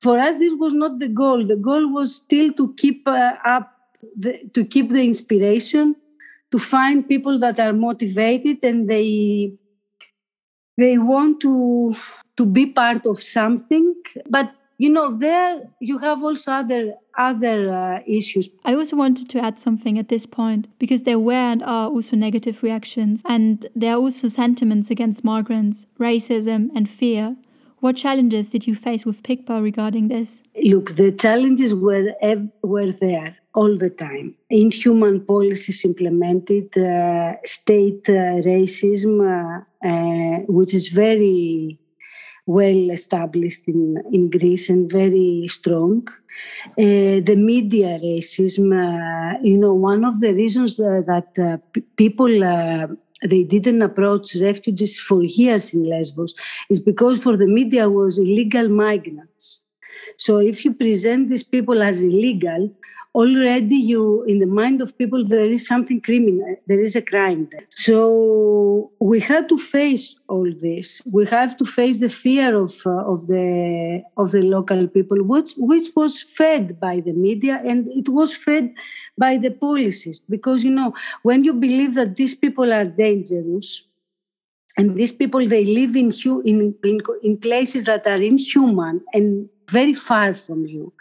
for 0.00 0.18
us 0.18 0.38
this 0.38 0.54
was 0.54 0.72
not 0.72 0.98
the 0.98 1.08
goal. 1.08 1.46
The 1.46 1.56
goal 1.56 1.92
was 1.92 2.16
still 2.16 2.52
to 2.54 2.74
keep 2.74 3.06
uh, 3.06 3.32
up 3.44 3.72
the, 4.16 4.38
to 4.54 4.64
keep 4.64 4.90
the 4.90 5.04
inspiration 5.04 5.94
to 6.50 6.58
find 6.58 7.06
people 7.06 7.38
that 7.38 7.60
are 7.60 7.72
motivated 7.72 8.58
and 8.64 8.88
they 8.88 9.52
they 10.76 10.98
want 10.98 11.40
to 11.42 11.94
to 12.36 12.46
be 12.46 12.66
part 12.66 13.06
of 13.06 13.22
something. 13.22 13.94
But 14.28 14.52
you 14.78 14.88
know 14.88 15.14
there 15.14 15.70
you 15.80 15.98
have 15.98 16.22
also 16.22 16.52
other 16.52 16.94
other 17.18 17.70
uh, 17.70 17.98
issues. 18.06 18.48
I 18.64 18.74
also 18.74 18.96
wanted 18.96 19.28
to 19.28 19.38
add 19.38 19.58
something 19.58 19.98
at 19.98 20.08
this 20.08 20.24
point 20.24 20.68
because 20.78 21.02
there 21.02 21.18
were 21.18 21.34
and 21.34 21.62
are 21.62 21.88
also 21.88 22.16
negative 22.16 22.62
reactions 22.62 23.22
and 23.26 23.66
there 23.76 23.92
are 23.92 23.98
also 23.98 24.28
sentiments 24.28 24.90
against 24.90 25.22
migrants 25.22 25.86
racism 25.98 26.70
and 26.74 26.88
fear 26.88 27.36
what 27.80 27.96
challenges 27.96 28.50
did 28.50 28.66
you 28.66 28.74
face 28.74 29.04
with 29.04 29.22
Pikpa 29.22 29.62
regarding 29.62 30.08
this? 30.08 30.42
Look, 30.62 30.96
the 30.96 31.12
challenges 31.12 31.74
were, 31.74 32.12
were 32.62 32.92
there 32.92 33.36
all 33.54 33.76
the 33.76 33.90
time. 33.90 34.34
Inhuman 34.50 35.24
policies 35.24 35.84
implemented, 35.84 36.76
uh, 36.76 37.34
state 37.44 38.08
uh, 38.08 38.40
racism, 38.50 39.14
uh, 39.20 39.88
uh 39.88 40.38
which 40.46 40.74
is 40.74 40.88
very 40.88 41.78
well 42.46 42.90
established 42.90 43.66
in, 43.66 44.02
in 44.12 44.30
Greece 44.30 44.68
and 44.68 44.90
very 44.90 45.46
strong. 45.48 46.06
Uh, 46.78 47.20
the 47.28 47.36
media 47.36 47.98
racism, 47.98 48.72
uh, 48.72 49.38
you 49.42 49.56
know, 49.56 49.74
one 49.74 50.04
of 50.04 50.20
the 50.20 50.32
reasons 50.32 50.76
that 50.76 51.60
p- 51.72 51.80
people 51.96 52.42
they 53.26 53.44
didn't 53.44 53.82
approach 53.82 54.36
refugees 54.36 54.98
for 54.98 55.22
years 55.22 55.74
in 55.74 55.84
Lesbos 55.84 56.34
is 56.68 56.80
because 56.80 57.22
for 57.22 57.36
the 57.36 57.46
media 57.46 57.88
was 57.88 58.18
illegal 58.18 58.68
migrants. 58.68 59.62
So 60.16 60.38
if 60.38 60.64
you 60.64 60.72
present 60.72 61.28
these 61.28 61.44
people 61.44 61.82
as 61.82 62.02
illegal, 62.02 62.74
already 63.14 63.76
you 63.76 64.22
in 64.24 64.38
the 64.38 64.46
mind 64.46 64.80
of 64.80 64.96
people 64.96 65.26
there 65.26 65.44
is 65.44 65.66
something 65.66 66.00
criminal 66.00 66.54
there 66.66 66.82
is 66.82 66.94
a 66.94 67.02
crime 67.02 67.48
there. 67.50 67.66
So 67.70 68.92
we 69.00 69.18
had 69.20 69.48
to 69.48 69.58
face 69.58 70.14
all 70.28 70.48
this. 70.62 71.02
We 71.12 71.26
have 71.26 71.56
to 71.56 71.64
face 71.64 71.98
the 71.98 72.08
fear 72.08 72.56
of 72.56 72.74
uh, 72.86 72.90
of 73.12 73.26
the 73.26 74.02
of 74.16 74.30
the 74.30 74.42
local 74.42 74.86
people 74.86 75.18
which 75.24 75.52
which 75.56 75.88
was 75.96 76.22
fed 76.22 76.78
by 76.78 77.00
the 77.00 77.12
media 77.12 77.60
and 77.66 77.88
it 77.88 78.08
was 78.08 78.34
fed 78.34 78.72
by 79.18 79.36
the 79.38 79.50
policies. 79.50 80.20
Because 80.20 80.62
you 80.62 80.70
know 80.70 80.94
when 81.22 81.42
you 81.42 81.52
believe 81.52 81.94
that 81.94 82.16
these 82.16 82.34
people 82.34 82.72
are 82.72 82.84
dangerous 82.84 83.86
and 84.76 84.94
these 84.94 85.12
people 85.12 85.46
they 85.48 85.64
live 85.64 85.96
in 85.96 86.12
in 86.44 86.76
in, 86.84 87.00
in 87.24 87.36
places 87.38 87.84
that 87.84 88.06
are 88.06 88.22
inhuman 88.22 89.00
and 89.12 89.48
very 89.68 89.94
far 89.94 90.32
from 90.34 90.66
you 90.66 90.92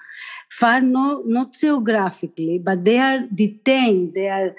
far 0.60 0.82
no, 0.82 1.24
not 1.26 1.54
geographically, 1.54 2.60
but 2.60 2.84
they 2.84 3.00
are 3.00 3.20
detained, 3.34 4.14
they 4.14 4.28
are 4.28 4.54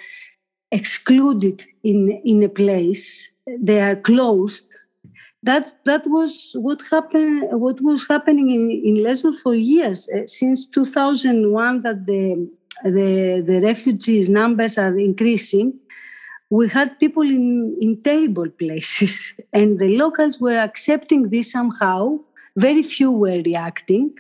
excluded 0.73 1.67
in, 1.85 2.21
in 2.25 2.43
a 2.43 2.49
place, 2.49 3.31
they 3.61 3.81
are 3.81 3.97
closed. 3.97 4.67
That, 5.43 5.85
that 5.85 6.07
was 6.07 6.53
what 6.55 6.81
happened. 6.91 7.49
What 7.51 7.81
was 7.81 8.07
happening 8.09 8.51
in, 8.51 8.71
in 8.71 9.03
Lesbos 9.03 9.41
for 9.41 9.55
years 9.55 10.09
uh, 10.09 10.27
since 10.27 10.67
2001. 10.67 11.83
That 11.83 12.05
the 12.05 12.47
the 12.85 13.43
the 13.47 13.61
refugees 13.63 14.29
numbers 14.29 14.77
are 14.77 14.99
increasing. 14.99 15.79
We 16.51 16.69
had 16.69 16.99
people 16.99 17.23
in 17.23 17.75
in 17.81 18.03
terrible 18.03 18.51
places, 18.51 19.33
and 19.55 19.79
the 19.79 19.97
locals 19.97 20.39
were 20.41 20.59
accepting 20.59 21.31
this 21.31 21.51
somehow. 21.53 22.19
Very 22.57 22.83
few 22.83 23.11
were 23.11 23.41
reacting, 23.43 24.13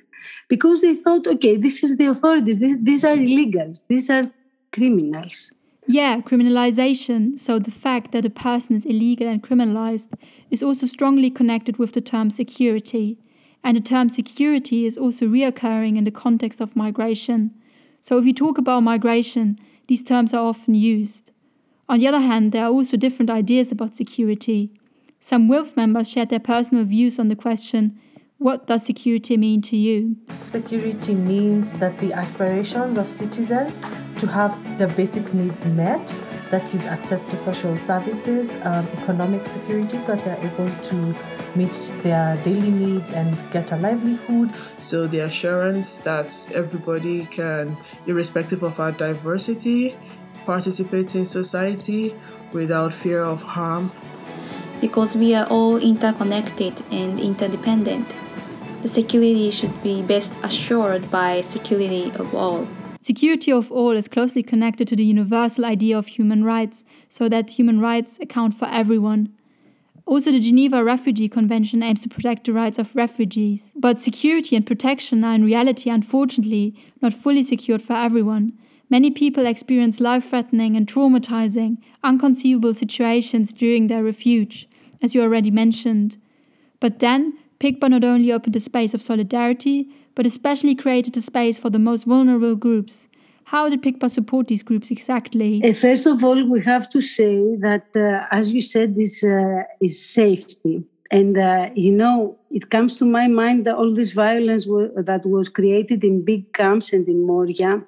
because 0.48 0.80
they 0.80 0.94
thought, 0.94 1.26
okay, 1.26 1.56
this 1.56 1.82
is 1.82 1.96
the 1.96 2.06
authorities, 2.06 2.58
this, 2.58 2.74
these 2.80 3.04
are 3.04 3.16
illegals, 3.16 3.84
these 3.88 4.10
are 4.10 4.30
criminals. 4.72 5.52
Yeah, 5.86 6.20
criminalization. 6.20 7.38
So 7.38 7.58
the 7.58 7.70
fact 7.70 8.12
that 8.12 8.24
a 8.24 8.30
person 8.30 8.76
is 8.76 8.84
illegal 8.84 9.26
and 9.26 9.42
criminalized 9.42 10.12
is 10.50 10.62
also 10.62 10.86
strongly 10.86 11.30
connected 11.30 11.78
with 11.78 11.92
the 11.92 12.00
term 12.00 12.30
security. 12.30 13.18
And 13.64 13.76
the 13.76 13.80
term 13.80 14.08
security 14.08 14.86
is 14.86 14.96
also 14.96 15.26
reoccurring 15.26 15.96
in 15.96 16.04
the 16.04 16.10
context 16.10 16.60
of 16.60 16.76
migration. 16.76 17.50
So 18.02 18.18
if 18.18 18.24
you 18.24 18.32
talk 18.32 18.56
about 18.56 18.84
migration, 18.84 19.58
these 19.88 20.02
terms 20.02 20.32
are 20.32 20.46
often 20.46 20.74
used. 20.74 21.32
On 21.88 21.98
the 21.98 22.06
other 22.06 22.20
hand, 22.20 22.52
there 22.52 22.64
are 22.64 22.70
also 22.70 22.96
different 22.96 23.30
ideas 23.30 23.72
about 23.72 23.96
security. 23.96 24.70
Some 25.18 25.48
WILPF 25.48 25.76
members 25.76 26.08
shared 26.08 26.28
their 26.28 26.38
personal 26.38 26.84
views 26.84 27.18
on 27.18 27.26
the 27.26 27.36
question 27.36 27.98
what 28.40 28.66
does 28.66 28.82
security 28.82 29.37
mean 29.37 29.61
to 29.61 29.76
you? 29.76 30.16
Security 30.47 31.14
means 31.14 31.73
that 31.75 31.99
the 31.99 32.11
aspirations 32.14 32.97
of 32.97 33.06
citizens 33.06 33.78
to 34.16 34.26
have 34.26 34.56
their 34.78 34.88
basic 34.88 35.35
needs 35.35 35.66
met, 35.66 36.09
that 36.49 36.75
is, 36.75 36.82
access 36.87 37.26
to 37.26 37.37
social 37.37 37.76
services, 37.76 38.54
um, 38.62 38.88
economic 39.02 39.44
security, 39.47 39.99
so 39.99 40.16
that 40.16 40.25
they're 40.25 40.52
able 40.52 40.75
to 40.82 41.14
meet 41.54 41.92
their 42.02 42.35
daily 42.38 42.70
needs 42.70 43.12
and 43.12 43.37
get 43.50 43.73
a 43.73 43.76
livelihood. 43.76 44.50
So, 44.78 45.06
the 45.06 45.20
assurance 45.20 45.99
that 45.99 46.32
everybody 46.54 47.26
can, 47.26 47.76
irrespective 48.06 48.62
of 48.62 48.80
our 48.80 48.92
diversity, 48.92 49.94
participate 50.47 51.14
in 51.14 51.26
society 51.26 52.16
without 52.54 52.94
fear 52.94 53.20
of 53.20 53.42
harm. 53.42 53.92
Because 54.80 55.14
we 55.14 55.35
are 55.35 55.47
all 55.49 55.76
interconnected 55.76 56.73
and 56.90 57.20
interdependent 57.20 58.11
the 58.82 58.88
security 58.88 59.50
should 59.50 59.82
be 59.82 60.02
best 60.02 60.34
assured 60.42 61.10
by 61.10 61.40
security 61.40 62.10
of 62.16 62.34
all. 62.34 62.66
Security 63.00 63.50
of 63.50 63.72
all 63.72 63.92
is 63.92 64.08
closely 64.08 64.42
connected 64.42 64.87
to 64.88 64.96
the 64.96 65.04
universal 65.04 65.64
idea 65.64 65.96
of 65.96 66.06
human 66.06 66.44
rights, 66.44 66.84
so 67.08 67.28
that 67.28 67.52
human 67.52 67.80
rights 67.80 68.18
account 68.20 68.54
for 68.54 68.66
everyone. 68.66 69.32
Also, 70.06 70.32
the 70.32 70.40
Geneva 70.40 70.82
Refugee 70.82 71.28
Convention 71.28 71.82
aims 71.82 72.02
to 72.02 72.08
protect 72.08 72.44
the 72.44 72.52
rights 72.52 72.78
of 72.78 72.96
refugees. 72.96 73.72
But 73.76 74.00
security 74.00 74.56
and 74.56 74.66
protection 74.66 75.22
are 75.25 75.34
in 75.34 75.44
reality, 75.44 75.88
unfortunately, 75.88 76.75
not 77.00 77.14
fully 77.14 77.42
secured 77.42 77.80
for 77.80 77.94
everyone. 77.94 78.52
Many 78.90 79.12
people 79.12 79.46
experience 79.46 80.00
life 80.00 80.28
threatening 80.28 80.76
and 80.76 80.87
traumatizing, 80.87 81.80
unconceivable 82.02 82.75
situations 82.75 83.52
during 83.52 83.87
their 83.87 84.02
refuge, 84.02 84.68
as 85.00 85.14
you 85.14 85.22
already 85.22 85.52
mentioned. 85.52 86.16
But 86.80 86.99
then, 86.99 87.38
Pikpa 87.60 87.90
not 87.90 88.04
only 88.04 88.32
opened 88.32 88.56
a 88.56 88.60
space 88.60 88.94
of 88.94 89.02
solidarity, 89.02 89.86
but 90.14 90.24
especially 90.24 90.74
created 90.74 91.14
a 91.16 91.20
space 91.20 91.58
for 91.58 91.68
the 91.68 91.78
most 91.78 92.04
vulnerable 92.04 92.56
groups. 92.56 93.06
How 93.44 93.68
did 93.68 93.82
Pikpa 93.82 94.10
support 94.10 94.46
these 94.46 94.62
groups 94.62 94.90
exactly? 94.90 95.60
Uh, 95.62 95.74
first 95.74 96.06
of 96.06 96.24
all, 96.24 96.42
we 96.48 96.62
have 96.62 96.88
to 96.90 97.00
say 97.02 97.56
that, 97.56 97.86
uh, 97.94 98.26
as 98.34 98.52
you 98.52 98.62
said, 98.62 98.96
this 98.96 99.22
uh, 99.22 99.64
is 99.80 100.02
safety. 100.02 100.84
And, 101.10 101.36
uh, 101.36 101.68
you 101.74 101.92
know, 101.92 102.38
it 102.50 102.70
comes 102.70 102.96
to 102.96 103.04
my 103.04 103.26
mind 103.26 103.66
that 103.66 103.74
all 103.74 103.92
this 103.92 104.12
violence 104.12 104.64
that 104.96 105.22
was 105.24 105.48
created 105.48 106.02
in 106.04 106.24
big 106.24 106.52
camps 106.54 106.92
and 106.92 107.06
in 107.08 107.26
Moria. 107.26 107.82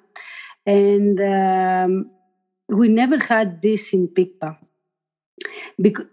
And 0.65 1.19
um, 1.21 2.11
we 2.67 2.89
never 2.89 3.17
had 3.17 3.61
this 3.61 3.93
in 3.93 4.07
Pikpa 4.09 4.57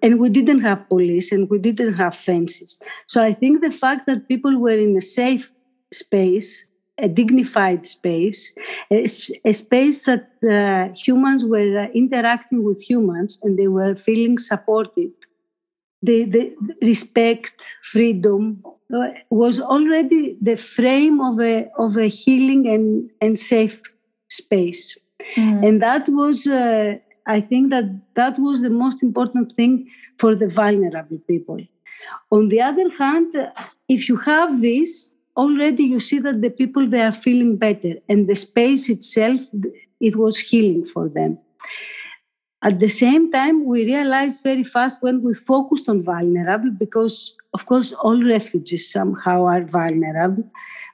and 0.02 0.18
we 0.18 0.28
didn't 0.28 0.60
have 0.60 0.88
police 0.88 1.32
and 1.32 1.48
we 1.48 1.58
didn't 1.58 1.94
have 1.94 2.14
fences. 2.14 2.80
So 3.06 3.22
I 3.22 3.32
think 3.32 3.62
the 3.62 3.70
fact 3.70 4.06
that 4.06 4.28
people 4.28 4.58
were 4.58 4.78
in 4.78 4.96
a 4.96 5.00
safe 5.00 5.52
space, 5.92 6.66
a 6.98 7.08
dignified 7.08 7.86
space, 7.86 8.52
a, 8.90 9.06
a 9.44 9.52
space 9.52 10.02
that 10.04 10.30
uh, 10.44 10.94
humans 10.94 11.44
were 11.44 11.80
uh, 11.80 11.88
interacting 11.94 12.64
with 12.64 12.82
humans 12.82 13.38
and 13.42 13.58
they 13.58 13.68
were 13.68 13.94
feeling 13.94 14.38
supported. 14.38 15.12
The, 16.02 16.24
the 16.24 16.56
respect, 16.80 17.74
freedom 17.82 18.62
uh, 18.94 19.08
was 19.28 19.60
already 19.60 20.38
the 20.40 20.56
frame 20.56 21.20
of 21.20 21.38
a, 21.40 21.68
of 21.78 21.96
a 21.98 22.08
healing 22.08 22.66
and, 22.66 23.10
and 23.20 23.38
safe 23.38 23.80
space. 24.30 24.96
Mm. 25.36 25.66
And 25.66 25.82
that 25.82 26.08
was 26.08 26.46
uh, 26.46 26.94
I 27.36 27.40
think 27.50 27.64
that 27.74 27.86
that 28.20 28.34
was 28.46 28.56
the 28.66 28.74
most 28.84 28.98
important 29.08 29.46
thing 29.58 29.72
for 30.20 30.30
the 30.40 30.48
vulnerable 30.60 31.20
people. 31.32 31.60
On 32.36 32.48
the 32.52 32.60
other 32.70 32.88
hand, 33.02 33.30
if 33.96 34.08
you 34.08 34.16
have 34.32 34.50
this, 34.60 34.90
already 35.36 35.84
you 35.92 36.00
see 36.08 36.18
that 36.26 36.40
the 36.44 36.52
people 36.60 36.84
they 36.88 37.02
are 37.08 37.18
feeling 37.26 37.52
better 37.66 37.92
and 38.08 38.20
the 38.30 38.38
space 38.48 38.84
itself 38.94 39.40
it 40.08 40.14
was 40.22 40.38
healing 40.38 40.84
for 40.94 41.04
them. 41.08 41.38
At 42.68 42.78
the 42.84 42.92
same 43.04 43.24
time, 43.32 43.64
we 43.64 43.78
realized 43.84 44.42
very 44.42 44.64
fast 44.64 44.96
when 45.06 45.22
we 45.22 45.32
focused 45.32 45.88
on 45.88 46.02
vulnerable, 46.02 46.72
because 46.84 47.34
of 47.56 47.64
course 47.70 47.92
all 48.04 48.20
refugees 48.22 48.84
somehow 48.96 49.38
are 49.54 49.64
vulnerable, 49.64 50.44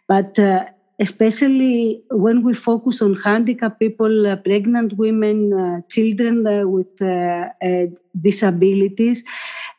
but 0.07 0.39
uh, 0.39 0.67
especially 0.99 2.03
when 2.11 2.43
we 2.43 2.55
focus 2.55 3.03
on 3.03 3.15
handicapped 3.17 3.79
people, 3.79 4.27
uh, 4.27 4.37
pregnant 4.37 4.95
women, 4.97 5.53
uh, 5.53 5.81
children 5.89 6.47
uh, 6.47 6.67
with 6.67 7.01
uh, 7.03 7.49
uh, 7.63 7.87
disabilities, 8.21 9.23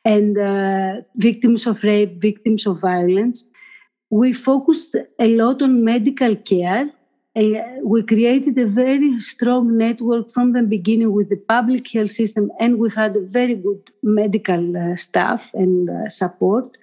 and 0.06 0.38
uh, 0.38 1.02
victims 1.16 1.66
of 1.66 1.84
rape, 1.84 2.22
victims 2.22 2.66
of 2.68 2.80
violence. 2.80 3.46
We 4.10 4.34
focused 4.34 4.96
a 5.20 5.28
lot 5.28 5.62
on 5.62 5.84
medical 5.84 6.36
care. 6.36 6.92
we 7.94 8.02
created 8.12 8.58
a 8.58 8.66
very 8.66 9.20
strong 9.20 9.78
network 9.78 10.32
from 10.36 10.54
the 10.54 10.64
beginning 10.64 11.12
with 11.12 11.30
the 11.30 11.36
public 11.36 11.92
health 11.92 12.12
system, 12.12 12.52
and 12.60 12.80
we 12.80 12.90
had 12.90 13.16
very 13.40 13.56
good 13.56 13.82
medical 14.02 14.64
staff 14.96 15.52
and 15.54 16.12
support 16.12 16.78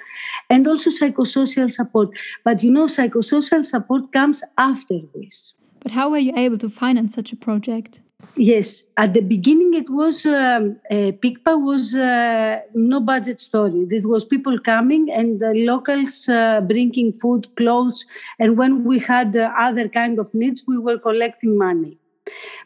and 0.51 0.67
also 0.67 0.91
psychosocial 0.91 1.73
support. 1.73 2.11
But 2.45 2.63
you 2.63 2.71
know, 2.71 2.87
psychosocial 2.87 3.65
support 3.65 4.13
comes 4.13 4.43
after 4.59 5.01
this. 5.15 5.55
But 5.81 5.93
how 5.93 6.11
were 6.11 6.19
you 6.19 6.33
able 6.37 6.59
to 6.59 6.71
finance 6.71 7.15
such 7.15 7.33
a 7.33 7.37
project? 7.37 8.01
Yes, 8.37 8.83
at 8.97 9.15
the 9.15 9.21
beginning 9.21 9.75
it 9.75 9.91
was 9.91 10.27
um, 10.27 10.77
uh, 10.91 11.13
Pikpa 11.23 11.61
was 11.61 11.95
uh, 11.95 12.61
no 12.75 13.01
budget 13.01 13.39
story. 13.39 13.87
It 13.91 14.07
was 14.07 14.25
people 14.25 14.59
coming 14.59 15.11
and 15.13 15.41
the 15.41 15.53
locals 15.55 16.29
uh, 16.29 16.61
bringing 16.63 17.13
food, 17.13 17.55
clothes, 17.57 18.07
and 18.39 18.57
when 18.57 18.85
we 18.85 18.99
had 18.99 19.37
uh, 19.37 19.53
other 19.59 19.89
kind 19.89 20.19
of 20.19 20.33
needs, 20.35 20.65
we 20.67 20.79
were 20.79 20.99
collecting 20.99 21.59
money. 21.59 21.99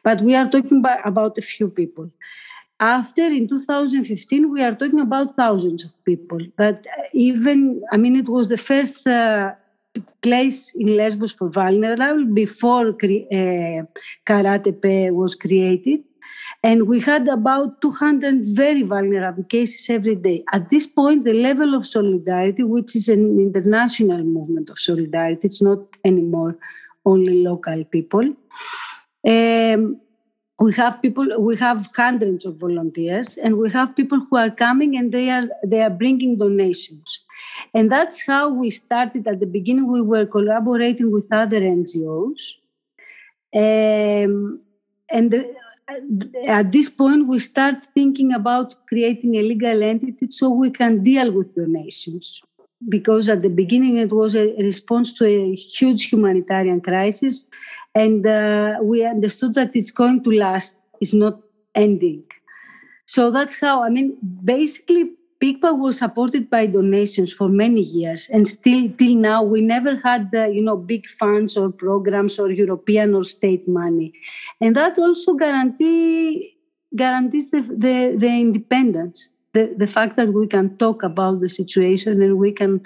But 0.05 0.23
we 0.23 0.35
are 0.37 0.49
talking 0.49 0.78
about, 0.78 1.07
about 1.07 1.38
a 1.38 1.43
few 1.43 1.69
people. 1.69 2.11
After 2.81 3.23
in 3.23 3.49
2015, 3.49 4.53
we 4.53 4.63
are 4.63 4.75
talking 4.75 5.01
about 5.01 5.35
thousands 5.35 5.85
of 5.85 6.05
people. 6.05 6.39
But 6.57 6.87
even, 7.13 7.83
I 7.93 7.97
mean, 7.97 8.15
it 8.15 8.29
was 8.29 8.49
the 8.49 8.57
first 8.57 9.07
uh, 9.07 9.55
place 10.23 10.75
in 10.77 10.97
Lesbos 10.97 11.33
for 11.33 11.49
vulnerable 11.49 12.25
before 12.33 12.89
uh, 12.91 13.83
Karatepe 14.27 15.13
was 15.13 15.35
created. 15.35 16.05
And 16.63 16.89
we 16.89 17.01
had 17.01 17.29
about 17.29 17.81
200 17.81 18.41
very 18.43 18.83
vulnerable 18.83 19.45
cases 19.45 19.89
every 19.91 20.17
day. 20.17 20.45
At 20.53 20.71
this 20.71 20.87
point, 20.87 21.25
the 21.25 21.33
level 21.33 21.75
of 21.75 21.87
solidarity, 21.87 22.63
which 22.63 22.97
is 22.97 23.09
an 23.09 23.39
international 23.39 24.25
movement 24.25 24.71
of 24.71 24.79
solidarity, 24.79 25.41
it's 25.45 25.63
not 25.63 25.79
anymore 26.05 26.57
only 27.05 27.43
local 27.43 27.85
people. 27.85 28.35
Um, 29.29 30.01
we 30.61 30.75
have 30.75 31.00
people 31.00 31.27
we 31.38 31.57
have 31.57 31.88
hundreds 31.95 32.45
of 32.45 32.57
volunteers 32.57 33.37
and 33.37 33.57
we 33.59 33.71
have 33.71 33.95
people 33.95 34.21
who 34.29 34.37
are 34.37 34.50
coming 34.50 34.97
and 34.97 35.12
they 35.12 35.31
are 35.31 35.49
they 35.65 35.83
are 35.83 35.91
bringing 35.91 36.37
donations. 36.37 37.21
And 37.75 37.91
that's 37.91 38.23
how 38.27 38.49
we 38.50 38.71
started. 38.71 39.27
At 39.27 39.41
the 39.41 39.47
beginning 39.47 39.91
we 39.91 40.03
were 40.03 40.27
collaborating 40.27 41.12
with 41.12 41.33
other 41.33 41.61
ngos 41.61 42.59
um, 43.55 44.61
and 45.11 45.31
the, 45.31 45.55
at 46.47 46.71
this 46.71 46.91
point 46.91 47.29
we 47.29 47.38
start 47.38 47.77
thinking 47.95 48.35
about 48.35 48.87
creating 48.88 49.37
a 49.37 49.43
legal 49.43 49.83
entity 49.83 50.29
so 50.29 50.50
we 50.50 50.71
can 50.71 51.03
deal 51.03 51.33
with 51.33 51.55
donations. 51.55 52.43
Because 52.88 53.29
at 53.29 53.43
the 53.43 53.49
beginning 53.49 53.97
it 53.97 54.12
was 54.12 54.37
a 54.37 54.55
response 54.57 55.12
to 55.15 55.25
a 55.25 55.55
huge 55.55 56.11
humanitarian 56.11 56.81
crisis 56.81 57.49
and 57.95 58.26
uh, 58.26 58.76
we 58.83 59.04
understood 59.04 59.54
that 59.54 59.71
it's 59.75 59.90
going 59.90 60.23
to 60.25 60.30
last. 60.30 60.80
It's 61.00 61.14
not 61.14 61.40
ending. 61.75 62.25
So 63.07 63.30
that's 63.30 63.59
how 63.59 63.83
i 63.83 63.88
mean 63.88 64.18
basically 64.45 65.12
Pikpa 65.40 65.78
was 65.78 65.99
supported 65.99 66.50
by 66.50 66.66
donations 66.66 67.33
for 67.33 67.49
many 67.49 67.80
years, 67.80 68.28
and 68.28 68.49
still 68.49 68.90
till 68.99 69.14
now 69.14 69.45
we 69.45 69.61
never 69.61 69.95
had 70.02 70.33
the 70.33 70.49
you 70.49 70.61
know 70.61 70.76
big 70.76 71.07
funds 71.07 71.57
or 71.57 71.71
programs 71.71 72.40
or 72.40 72.50
European 72.50 73.14
or 73.14 73.23
state 73.23 73.68
money, 73.68 74.12
and 74.61 74.75
that 74.75 74.99
also 74.99 75.35
guarantee 75.35 76.59
guarantees 76.97 77.50
the, 77.50 77.62
the, 77.62 78.14
the 78.16 78.28
independence, 78.28 79.28
the, 79.52 79.75
the 79.76 79.87
fact 79.87 80.16
that 80.16 80.33
we 80.33 80.47
can 80.47 80.76
talk 80.78 81.02
about 81.02 81.40
the 81.40 81.49
situation 81.49 82.23
and 82.23 82.38
we 82.38 82.52
can 82.52 82.80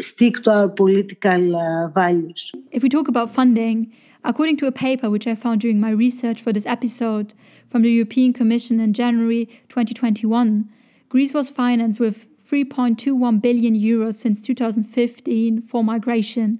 stick 0.00 0.42
to 0.44 0.50
our 0.50 0.68
political 0.68 1.56
uh, 1.56 1.88
values. 1.88 2.52
If 2.70 2.82
we 2.82 2.88
talk 2.88 3.08
about 3.08 3.32
funding, 3.32 3.92
according 4.24 4.56
to 4.58 4.66
a 4.66 4.72
paper 4.72 5.10
which 5.10 5.26
I 5.26 5.34
found 5.34 5.60
during 5.60 5.80
my 5.80 5.90
research 5.90 6.40
for 6.40 6.52
this 6.52 6.66
episode 6.66 7.34
from 7.68 7.82
the 7.82 7.90
European 7.90 8.32
Commission 8.32 8.80
in 8.80 8.92
January 8.92 9.46
2021, 9.68 10.68
Greece 11.08 11.34
was 11.34 11.50
financed 11.50 12.00
with 12.00 12.26
3.21 12.38 13.40
billion 13.40 13.74
euros 13.74 14.14
since 14.14 14.40
2015 14.42 15.62
for 15.62 15.82
migration. 15.82 16.58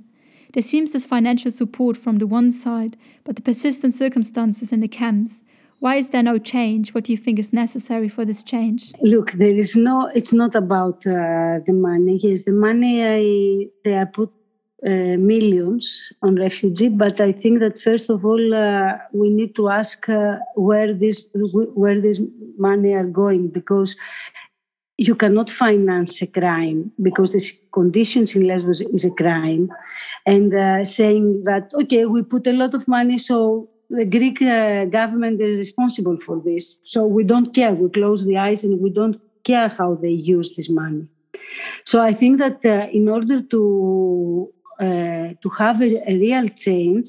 There 0.53 0.63
seems 0.63 0.93
this 0.93 1.07
financial 1.07 1.51
support 1.51 1.97
from 1.97 2.19
the 2.19 2.27
one 2.27 2.51
side, 2.53 2.97
but 3.25 3.37
the 3.37 3.43
persistent 3.43 3.95
circumstances 3.95 4.73
in 4.73 4.81
the 4.81 4.89
camps 4.89 5.42
why 5.83 5.97
is 5.97 6.11
there 6.11 6.23
no 6.23 6.39
change? 6.39 6.95
What 6.95 7.03
do 7.05 7.13
you 7.13 7.19
think 7.19 7.41
is 7.41 7.53
necessary 7.53 8.09
for 8.09 8.25
this 8.25 8.45
change? 8.45 8.93
Look, 9.03 9.33
there 9.33 9.59
is 9.65 9.75
no. 9.75 10.09
It's 10.15 10.33
not 10.33 10.55
about 10.55 11.05
uh, 11.05 11.59
the 11.67 11.73
money. 11.73 12.21
Yes, 12.23 12.45
the 12.45 12.53
money 12.53 12.95
I, 13.03 13.67
they 13.83 13.95
are 13.97 14.07
put 14.07 14.31
uh, 14.87 15.17
millions 15.19 16.13
on 16.23 16.37
refugee, 16.37 16.89
but 16.89 17.21
I 17.21 17.33
think 17.33 17.59
that 17.59 17.81
first 17.81 18.11
of 18.11 18.25
all 18.25 18.55
uh, 18.55 18.93
we 19.13 19.29
need 19.31 19.57
to 19.57 19.71
ask 19.71 20.09
uh, 20.09 20.37
where 20.55 20.95
this 20.95 21.27
where 21.35 22.01
this 22.01 22.21
money 22.57 22.93
are 22.93 23.11
going 23.23 23.49
because 23.49 23.97
you 24.99 25.17
cannot 25.17 25.51
finance 25.51 26.23
a 26.23 26.29
crime 26.29 26.93
because 27.03 27.33
the 27.33 27.43
conditions 27.73 28.37
in 28.37 28.47
Lesbos 28.47 28.83
is 28.83 29.05
a 29.05 29.11
crime, 29.11 29.69
and 30.27 30.55
uh, 30.55 30.85
saying 30.85 31.43
that 31.45 31.73
okay 31.75 32.07
we 32.07 32.23
put 32.23 32.47
a 32.47 32.53
lot 32.53 32.73
of 32.73 32.87
money 32.87 33.19
so 33.19 33.69
the 33.93 34.07
Greek 34.07 34.41
uh, 34.41 34.87
government 34.87 35.41
is 35.41 35.59
responsible 35.59 36.19
for 36.19 36.41
this. 36.41 36.79
So 36.83 37.07
we 37.07 37.25
don't 37.25 37.55
care. 37.55 37.73
We 37.75 37.91
close 37.91 38.25
the 38.25 38.39
eyes 38.39 38.65
and 38.65 38.81
we 38.81 38.91
don't 38.91 39.21
care 39.45 39.69
how 39.69 39.95
they 39.95 40.11
use 40.11 40.57
this 40.57 40.71
money. 40.71 41.07
So 41.85 42.01
I 42.01 42.13
think 42.13 42.39
that 42.39 42.65
uh, 42.65 42.89
in 42.91 43.09
order 43.09 43.43
to 43.43 44.53
uh, 44.81 45.29
to 45.43 45.49
have 45.59 45.83
a, 45.83 46.11
a, 46.11 46.15
real 46.19 46.49
change, 46.49 47.09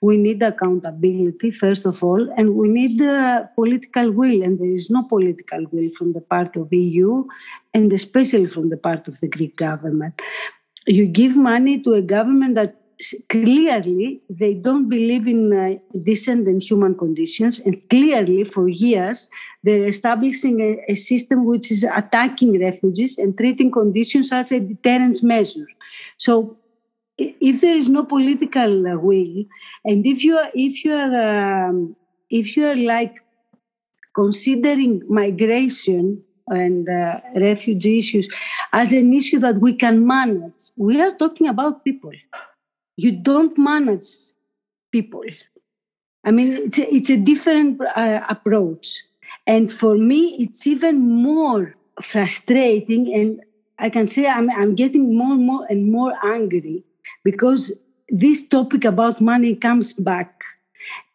we 0.00 0.16
need 0.16 0.40
accountability 0.42 1.50
first 1.50 1.84
of 1.84 2.02
all, 2.04 2.22
and 2.36 2.54
we 2.54 2.68
need 2.68 3.02
uh, 3.02 3.44
political 3.56 4.12
will. 4.12 4.42
And 4.42 4.58
there 4.58 4.74
is 4.80 4.88
no 4.90 5.02
political 5.02 5.66
will 5.72 5.90
from 5.98 6.12
the 6.12 6.20
part 6.20 6.56
of 6.56 6.72
EU, 6.72 7.24
and 7.74 7.92
especially 7.92 8.46
from 8.46 8.70
the 8.70 8.76
part 8.76 9.08
of 9.08 9.18
the 9.20 9.28
Greek 9.28 9.56
government. 9.56 10.14
You 10.86 11.06
give 11.06 11.36
money 11.36 11.82
to 11.82 11.94
a 11.94 12.02
government 12.02 12.54
that 12.54 12.79
clearly 13.28 14.20
they 14.28 14.54
don't 14.54 14.88
believe 14.88 15.26
in 15.26 15.52
uh, 15.52 15.74
decent 16.02 16.46
and 16.46 16.62
human 16.62 16.94
conditions 16.94 17.58
and 17.58 17.76
clearly 17.88 18.44
for 18.44 18.68
years 18.68 19.28
they're 19.62 19.86
establishing 19.86 20.60
a, 20.60 20.92
a, 20.92 20.94
system 20.94 21.44
which 21.44 21.70
is 21.70 21.84
attacking 21.84 22.60
refugees 22.60 23.18
and 23.18 23.36
treating 23.36 23.70
conditions 23.70 24.32
as 24.32 24.52
a 24.52 24.60
deterrence 24.60 25.22
measure. 25.22 25.66
So 26.16 26.58
if 27.16 27.60
there 27.60 27.76
is 27.76 27.88
no 27.88 28.04
political 28.04 28.98
will 28.98 29.44
and 29.84 30.06
if 30.06 30.24
you 30.24 30.36
are 30.36 30.50
if 30.54 30.84
you 30.84 30.94
are 30.94 31.68
um, 31.68 31.96
if 32.30 32.56
you 32.56 32.66
are 32.66 32.76
like 32.76 33.14
considering 34.14 35.02
migration 35.08 36.22
and 36.48 36.88
uh, 36.88 37.20
refugee 37.36 37.98
issues 37.98 38.28
as 38.72 38.92
an 38.92 39.12
issue 39.14 39.38
that 39.38 39.58
we 39.58 39.72
can 39.72 40.06
manage 40.06 40.70
we 40.76 41.00
are 41.00 41.12
talking 41.16 41.46
about 41.46 41.84
people 41.84 42.12
you 43.02 43.12
don't 43.12 43.56
manage 43.56 44.08
people. 44.92 45.24
I 46.24 46.30
mean, 46.30 46.52
it's 46.52 46.78
a, 46.78 46.94
it's 46.94 47.10
a 47.10 47.16
different 47.16 47.80
uh, 47.96 48.20
approach. 48.28 48.86
And 49.46 49.72
for 49.72 49.96
me, 49.96 50.36
it's 50.38 50.66
even 50.66 51.00
more 51.00 51.74
frustrating. 52.02 53.12
And 53.14 53.40
I 53.78 53.88
can 53.88 54.06
say 54.06 54.26
I'm, 54.26 54.50
I'm 54.50 54.74
getting 54.74 55.16
more 55.16 55.32
and 55.32 55.46
more 55.46 55.66
and 55.70 55.90
more 55.90 56.12
angry 56.24 56.84
because 57.24 57.72
this 58.10 58.46
topic 58.46 58.84
about 58.84 59.20
money 59.20 59.54
comes 59.54 59.94
back. 59.94 60.44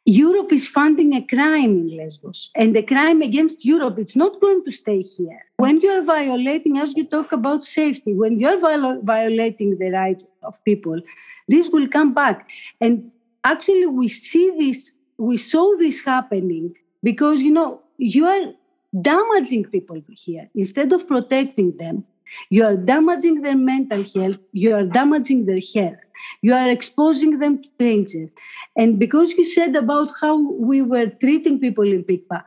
Europe 0.05 0.53
is 0.53 0.67
funding 0.67 1.15
a 1.15 1.21
crime 1.25 1.71
in 1.71 1.97
Lesbos, 1.97 2.51
and 2.55 2.75
the 2.75 2.83
crime 2.83 3.23
against 3.23 3.65
Europe, 3.65 3.97
it's 3.97 4.15
not 4.15 4.39
going 4.39 4.63
to 4.63 4.71
stay 4.71 5.01
here. 5.01 5.43
When 5.57 5.81
you 5.81 5.89
are 5.89 6.03
violating, 6.03 6.77
as 6.77 6.95
you 6.95 7.05
talk 7.05 7.31
about 7.31 7.63
safety, 7.63 8.13
when 8.13 8.39
you 8.39 8.47
are 8.47 8.59
viol- 8.59 9.01
violating 9.01 9.79
the 9.79 9.89
right 9.89 10.21
of 10.43 10.63
people, 10.63 11.01
this 11.47 11.69
will 11.69 11.87
come 11.87 12.13
back. 12.13 12.47
And 12.79 13.11
actually, 13.43 13.87
we 13.87 14.07
see 14.07 14.51
this, 14.59 14.95
we 15.17 15.37
saw 15.37 15.75
this 15.77 16.05
happening 16.05 16.75
because, 17.01 17.41
you 17.41 17.51
know, 17.51 17.81
you 17.97 18.27
are 18.27 18.53
damaging 19.01 19.65
people 19.65 19.99
here 20.07 20.49
instead 20.53 20.93
of 20.93 21.07
protecting 21.07 21.75
them. 21.77 22.05
You 22.49 22.65
are 22.65 22.75
damaging 22.75 23.41
their 23.41 23.55
mental 23.55 24.03
health, 24.03 24.37
you 24.51 24.73
are 24.75 24.85
damaging 24.85 25.45
their 25.45 25.59
health, 25.73 25.99
you 26.41 26.53
are 26.53 26.69
exposing 26.69 27.39
them 27.39 27.61
to 27.63 27.69
danger. 27.79 28.29
And 28.75 28.99
because 28.99 29.33
you 29.33 29.43
said 29.43 29.75
about 29.75 30.11
how 30.21 30.51
we 30.53 30.81
were 30.81 31.07
treating 31.07 31.59
people 31.59 31.85
in 31.85 32.03
Pikpa, 32.03 32.43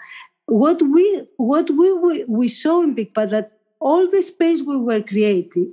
what 0.47 0.81
we 0.83 1.27
what 1.37 1.69
we, 1.71 1.93
we, 1.93 2.25
we 2.25 2.49
saw 2.49 2.83
in 2.83 2.95
Pikpa 2.95 3.31
that 3.31 3.53
all 3.81 4.11
the 4.11 4.23
space 4.23 4.63
we 4.63 4.77
were 4.77 5.03
creating, 5.03 5.73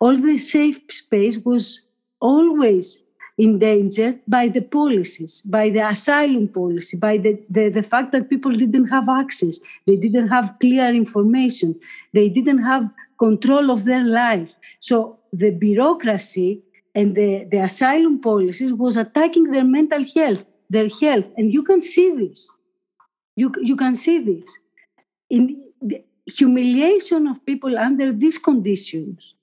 all 0.00 0.16
the 0.16 0.38
safe 0.38 0.80
space 0.90 1.38
was 1.38 1.86
always 2.20 2.98
endangered 3.38 4.20
by 4.28 4.48
the 4.48 4.60
policies, 4.60 5.42
by 5.42 5.70
the 5.70 5.86
asylum 5.86 6.48
policy, 6.48 6.96
by 6.96 7.16
the, 7.16 7.42
the, 7.48 7.68
the, 7.70 7.82
fact 7.82 8.12
that 8.12 8.28
people 8.28 8.52
didn't 8.52 8.88
have 8.88 9.08
access, 9.08 9.58
they 9.86 9.96
didn't 9.96 10.28
have 10.28 10.54
clear 10.60 10.94
information, 10.94 11.78
they 12.12 12.28
didn't 12.28 12.62
have 12.62 12.88
control 13.26 13.70
of 13.70 13.84
their 13.84 14.04
life. 14.04 14.52
So 14.80 15.18
the 15.32 15.50
bureaucracy 15.50 16.50
and 16.94 17.08
the, 17.14 17.46
the 17.52 17.60
asylum 17.70 18.20
policies 18.20 18.72
was 18.72 18.96
attacking 18.96 19.46
their 19.52 19.64
mental 19.64 20.04
health, 20.16 20.44
their 20.68 20.88
health. 20.88 21.26
And 21.36 21.52
you 21.56 21.62
can 21.62 21.80
see 21.82 22.08
this. 22.22 22.40
You, 23.36 23.52
you 23.70 23.76
can 23.76 23.94
see 23.94 24.18
this. 24.18 24.58
In 25.30 25.42
the 25.80 26.02
humiliation 26.26 27.26
of 27.28 27.44
people 27.46 27.78
under 27.78 28.12
these 28.12 28.38
conditions 28.38 29.34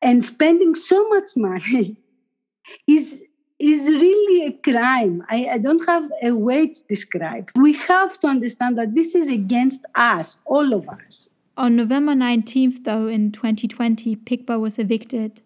and 0.00 0.22
spending 0.22 0.74
so 0.74 1.08
much 1.08 1.30
money 1.36 1.96
is 2.86 3.22
is 3.58 3.86
really 3.86 4.46
a 4.46 4.52
crime. 4.68 5.22
I, 5.30 5.38
I, 5.52 5.58
don't 5.58 5.86
have 5.86 6.10
a 6.20 6.32
way 6.32 6.66
to 6.74 6.80
describe. 6.88 7.48
We 7.54 7.74
have 7.74 8.18
to 8.20 8.26
understand 8.26 8.76
that 8.78 8.92
this 8.92 9.14
is 9.14 9.30
against 9.30 9.82
us, 9.94 10.38
all 10.46 10.74
of 10.74 10.88
us. 10.88 11.30
On 11.54 11.76
November 11.76 12.12
19th, 12.12 12.84
though, 12.84 13.08
in 13.08 13.30
2020, 13.30 14.16
Pikpa 14.16 14.58
was 14.58 14.78
evicted. 14.78 15.42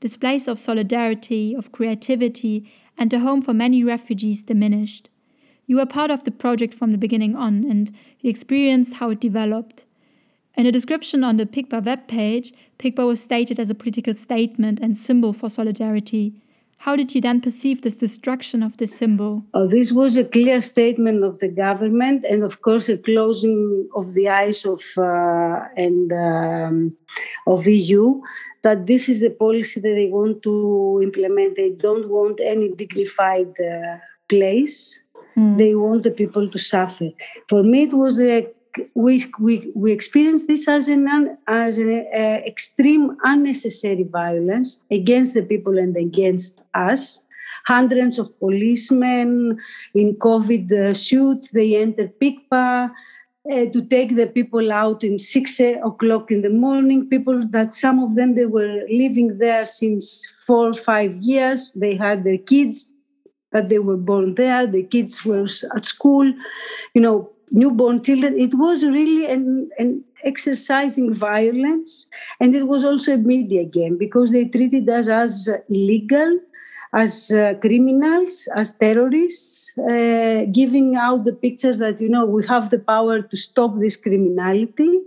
Displays 0.00 0.48
of 0.48 0.58
solidarity, 0.58 1.54
of 1.54 1.70
creativity, 1.70 2.72
and 2.96 3.12
a 3.12 3.18
home 3.18 3.42
for 3.42 3.52
many 3.52 3.84
refugees 3.84 4.42
diminished. 4.42 5.10
You 5.66 5.76
were 5.76 5.86
part 5.86 6.10
of 6.10 6.24
the 6.24 6.30
project 6.30 6.72
from 6.72 6.92
the 6.92 6.98
beginning 6.98 7.36
on, 7.36 7.70
and 7.70 7.92
you 8.20 8.30
experienced 8.30 8.94
how 8.94 9.10
it 9.10 9.20
developed. 9.20 9.84
In 10.56 10.64
a 10.64 10.72
description 10.72 11.22
on 11.22 11.36
the 11.36 11.44
Pikpa 11.44 11.82
webpage, 11.82 12.54
Pikpa 12.78 13.06
was 13.06 13.20
stated 13.20 13.60
as 13.60 13.68
a 13.68 13.74
political 13.74 14.14
statement 14.14 14.80
and 14.80 14.96
symbol 14.96 15.34
for 15.34 15.50
solidarity 15.50 16.40
How 16.84 16.96
did 16.96 17.14
you 17.14 17.20
then 17.20 17.42
perceive 17.42 17.82
this 17.82 17.94
destruction 17.94 18.62
of 18.62 18.78
this 18.78 18.96
symbol? 18.96 19.44
Oh, 19.52 19.68
this 19.68 19.92
was 19.92 20.16
a 20.16 20.24
clear 20.24 20.62
statement 20.62 21.22
of 21.22 21.38
the 21.38 21.48
government, 21.48 22.24
and 22.24 22.42
of 22.42 22.62
course, 22.62 22.88
a 22.88 22.96
closing 22.96 23.86
of 23.94 24.14
the 24.14 24.30
eyes 24.30 24.64
of 24.64 24.80
uh, 24.96 25.60
and 25.76 26.10
um, 26.10 26.96
of 27.46 27.68
EU 27.68 28.22
that 28.62 28.86
this 28.86 29.10
is 29.10 29.20
the 29.20 29.28
policy 29.28 29.78
that 29.80 29.94
they 29.94 30.08
want 30.08 30.42
to 30.42 31.00
implement. 31.02 31.56
They 31.56 31.68
don't 31.68 32.08
want 32.08 32.40
any 32.42 32.70
dignified 32.70 33.52
uh, 33.60 33.98
place. 34.30 35.04
Mm. 35.36 35.58
They 35.58 35.74
want 35.74 36.02
the 36.02 36.10
people 36.10 36.48
to 36.48 36.58
suffer. 36.58 37.10
For 37.48 37.62
me, 37.62 37.82
it 37.82 37.92
was 37.92 38.18
a 38.20 38.48
we, 38.94 39.24
we, 39.38 39.70
we 39.74 39.92
experienced 39.92 40.46
this 40.46 40.68
as 40.68 40.88
an 40.88 41.36
as 41.46 41.78
an 41.78 42.06
uh, 42.14 42.40
extreme 42.46 43.16
unnecessary 43.24 44.04
violence 44.04 44.82
against 44.90 45.34
the 45.34 45.42
people 45.42 45.78
and 45.78 45.96
against 45.96 46.60
us. 46.74 47.22
Hundreds 47.66 48.18
of 48.18 48.36
policemen 48.38 49.58
in 49.94 50.14
COVID 50.16 50.72
uh, 50.72 50.94
suit, 50.94 51.48
they 51.52 51.76
enter 51.76 52.08
Pikpa 52.08 52.90
uh, 53.50 53.64
to 53.72 53.82
take 53.82 54.16
the 54.16 54.26
people 54.26 54.72
out 54.72 55.04
in 55.04 55.18
six 55.18 55.60
o'clock 55.60 56.30
in 56.30 56.42
the 56.42 56.50
morning. 56.50 57.08
People 57.08 57.46
that 57.48 57.74
some 57.74 58.02
of 58.02 58.14
them 58.14 58.34
they 58.34 58.46
were 58.46 58.82
living 58.90 59.38
there 59.38 59.64
since 59.66 60.26
four 60.46 60.70
or 60.70 60.74
five 60.74 61.16
years. 61.16 61.70
They 61.72 61.96
had 61.96 62.24
their 62.24 62.38
kids 62.38 62.90
that 63.52 63.68
they 63.68 63.78
were 63.78 63.96
born 63.96 64.34
there. 64.34 64.66
The 64.66 64.82
kids 64.82 65.24
were 65.24 65.46
at 65.74 65.86
school. 65.86 66.32
You 66.94 67.00
know, 67.00 67.30
newborn 67.50 68.02
children. 68.02 68.38
It 68.38 68.54
was 68.54 68.84
really 68.84 69.26
an, 69.26 69.70
an 69.78 70.04
exercising 70.24 71.14
violence, 71.14 72.06
and 72.40 72.54
it 72.54 72.66
was 72.66 72.84
also 72.84 73.14
a 73.14 73.18
media 73.18 73.64
game 73.64 73.98
because 73.98 74.30
they 74.32 74.44
treated 74.44 74.88
us 74.88 75.08
as 75.08 75.48
illegal, 75.68 76.38
as 76.92 77.30
uh, 77.30 77.54
criminals, 77.60 78.48
as 78.56 78.76
terrorists, 78.76 79.76
uh, 79.78 80.44
giving 80.52 80.96
out 80.96 81.24
the 81.24 81.32
picture 81.32 81.76
that 81.76 82.00
you 82.00 82.08
know 82.08 82.26
we 82.26 82.46
have 82.46 82.70
the 82.70 82.78
power 82.78 83.22
to 83.22 83.36
stop 83.36 83.78
this 83.78 83.96
criminality. 83.96 85.00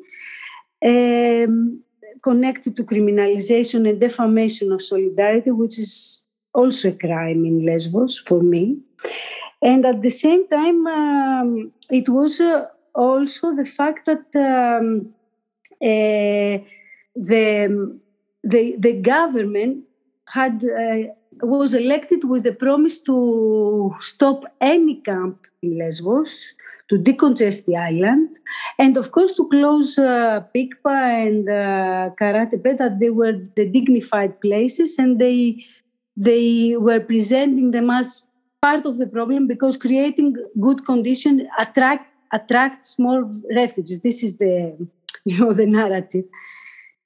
Um, 0.85 1.83
connected 2.23 2.75
to 2.77 2.83
criminalization 2.83 3.87
and 3.87 3.99
defamation 3.99 4.71
of 4.71 4.81
solidarity, 4.81 5.51
which 5.51 5.77
is 5.77 6.23
also 6.53 6.89
a 6.89 6.93
crime 6.93 7.45
in 7.45 7.65
Lesbos 7.65 8.17
for 8.17 8.41
me. 8.41 8.77
And 9.61 9.85
at 9.85 10.01
the 10.01 10.09
same 10.09 10.47
time, 10.47 10.87
um, 10.87 11.71
it 11.93 12.09
was 12.09 12.41
uh, 12.41 12.65
also 12.95 13.55
the 13.55 13.65
fact 13.65 14.07
that 14.07 14.25
um, 14.35 15.13
uh, 15.81 16.57
the, 17.15 17.99
the, 18.43 18.75
the 18.79 18.93
government 18.93 19.83
had 20.27 20.63
uh, 20.63 21.13
was 21.41 21.73
elected 21.73 22.23
with 22.23 22.43
the 22.43 22.51
promise 22.51 22.97
to 22.99 23.93
stop 23.99 24.43
any 24.59 25.01
camp 25.01 25.37
in 25.61 25.77
Lesbos, 25.77 26.55
to 26.89 26.97
decongest 26.97 27.65
the 27.65 27.75
island, 27.75 28.29
and 28.79 28.97
of 28.97 29.11
course 29.11 29.33
to 29.35 29.47
close 29.49 29.97
uh, 29.97 30.41
Pikpa 30.55 31.25
and 31.25 31.47
uh, 31.47 32.09
Karatepe, 32.19 32.77
that 32.77 32.99
they 32.99 33.09
were 33.09 33.33
the 33.55 33.65
dignified 33.69 34.39
places, 34.41 34.97
and 34.97 35.19
they 35.19 35.63
they 36.15 36.75
were 36.77 36.99
presenting 36.99 37.71
them 37.71 37.89
as 37.89 38.23
part 38.63 38.85
of 38.85 38.97
the 38.97 39.07
problem 39.17 39.47
because 39.53 39.75
creating 39.85 40.35
good 40.65 40.85
conditions 40.85 41.41
attract 41.59 42.05
attracts 42.37 42.97
more 42.97 43.29
refugees. 43.55 43.99
This 43.99 44.23
is 44.23 44.37
the 44.37 44.55
you 45.25 45.37
know 45.39 45.53
the 45.61 45.67
narrative. 45.79 46.25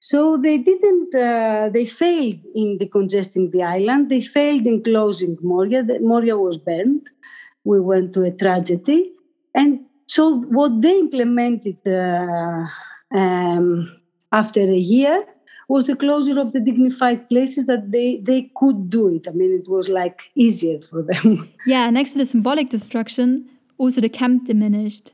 So 0.00 0.20
they 0.46 0.58
didn't. 0.58 1.14
Uh, 1.14 1.70
they 1.76 1.86
failed 2.02 2.40
in 2.54 2.78
decongesting 2.80 3.50
the 3.50 3.62
island. 3.64 4.10
They 4.10 4.20
failed 4.20 4.66
in 4.72 4.82
closing 4.84 5.36
Moria. 5.42 5.82
The, 5.82 5.98
Moria 6.00 6.36
was 6.38 6.56
burned. 6.56 7.06
We 7.64 7.80
went 7.80 8.14
to 8.14 8.22
a 8.22 8.30
tragedy, 8.30 9.12
and 9.54 9.80
so 10.06 10.22
what 10.58 10.80
they 10.80 10.98
implemented 10.98 11.78
uh, 11.86 12.64
um, 13.22 14.00
after 14.32 14.60
a 14.60 14.82
year 14.96 15.24
was 15.68 15.84
the 15.84 15.94
closure 15.94 16.40
of 16.40 16.52
the 16.52 16.60
dignified 16.60 17.28
places 17.28 17.66
that 17.66 17.90
they, 17.90 18.20
they 18.22 18.50
could 18.56 18.88
do 18.88 19.14
it. 19.14 19.28
I 19.28 19.32
mean, 19.32 19.52
it 19.52 19.68
was 19.68 19.88
like 19.88 20.22
easier 20.34 20.80
for 20.80 21.02
them. 21.02 21.48
Yeah, 21.66 21.90
next 21.90 22.12
to 22.12 22.18
the 22.18 22.26
symbolic 22.26 22.70
destruction, 22.70 23.48
also 23.76 24.00
the 24.00 24.08
camp 24.08 24.46
diminished. 24.46 25.12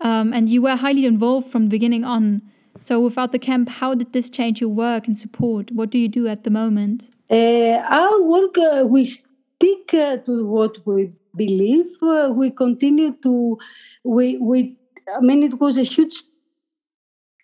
Um, 0.00 0.32
and 0.32 0.48
you 0.48 0.60
were 0.62 0.74
highly 0.74 1.06
involved 1.06 1.48
from 1.50 1.64
the 1.64 1.68
beginning 1.68 2.04
on. 2.04 2.42
So, 2.80 3.00
without 3.00 3.30
the 3.30 3.38
camp, 3.38 3.68
how 3.68 3.94
did 3.94 4.12
this 4.12 4.28
change 4.28 4.60
your 4.60 4.70
work 4.70 5.06
and 5.06 5.16
support? 5.16 5.70
What 5.70 5.90
do 5.90 5.98
you 5.98 6.08
do 6.08 6.26
at 6.26 6.42
the 6.42 6.50
moment? 6.50 7.10
Uh, 7.30 7.78
our 7.88 8.20
work, 8.20 8.58
uh, 8.58 8.82
we 8.84 9.04
stick 9.04 9.94
uh, 9.94 10.16
to 10.16 10.44
what 10.44 10.84
we 10.84 11.12
believe. 11.36 11.86
Uh, 12.02 12.30
we 12.34 12.50
continue 12.50 13.14
to, 13.22 13.56
we, 14.02 14.36
we, 14.38 14.76
I 15.16 15.20
mean, 15.20 15.44
it 15.44 15.60
was 15.60 15.78
a 15.78 15.84
huge 15.84 16.16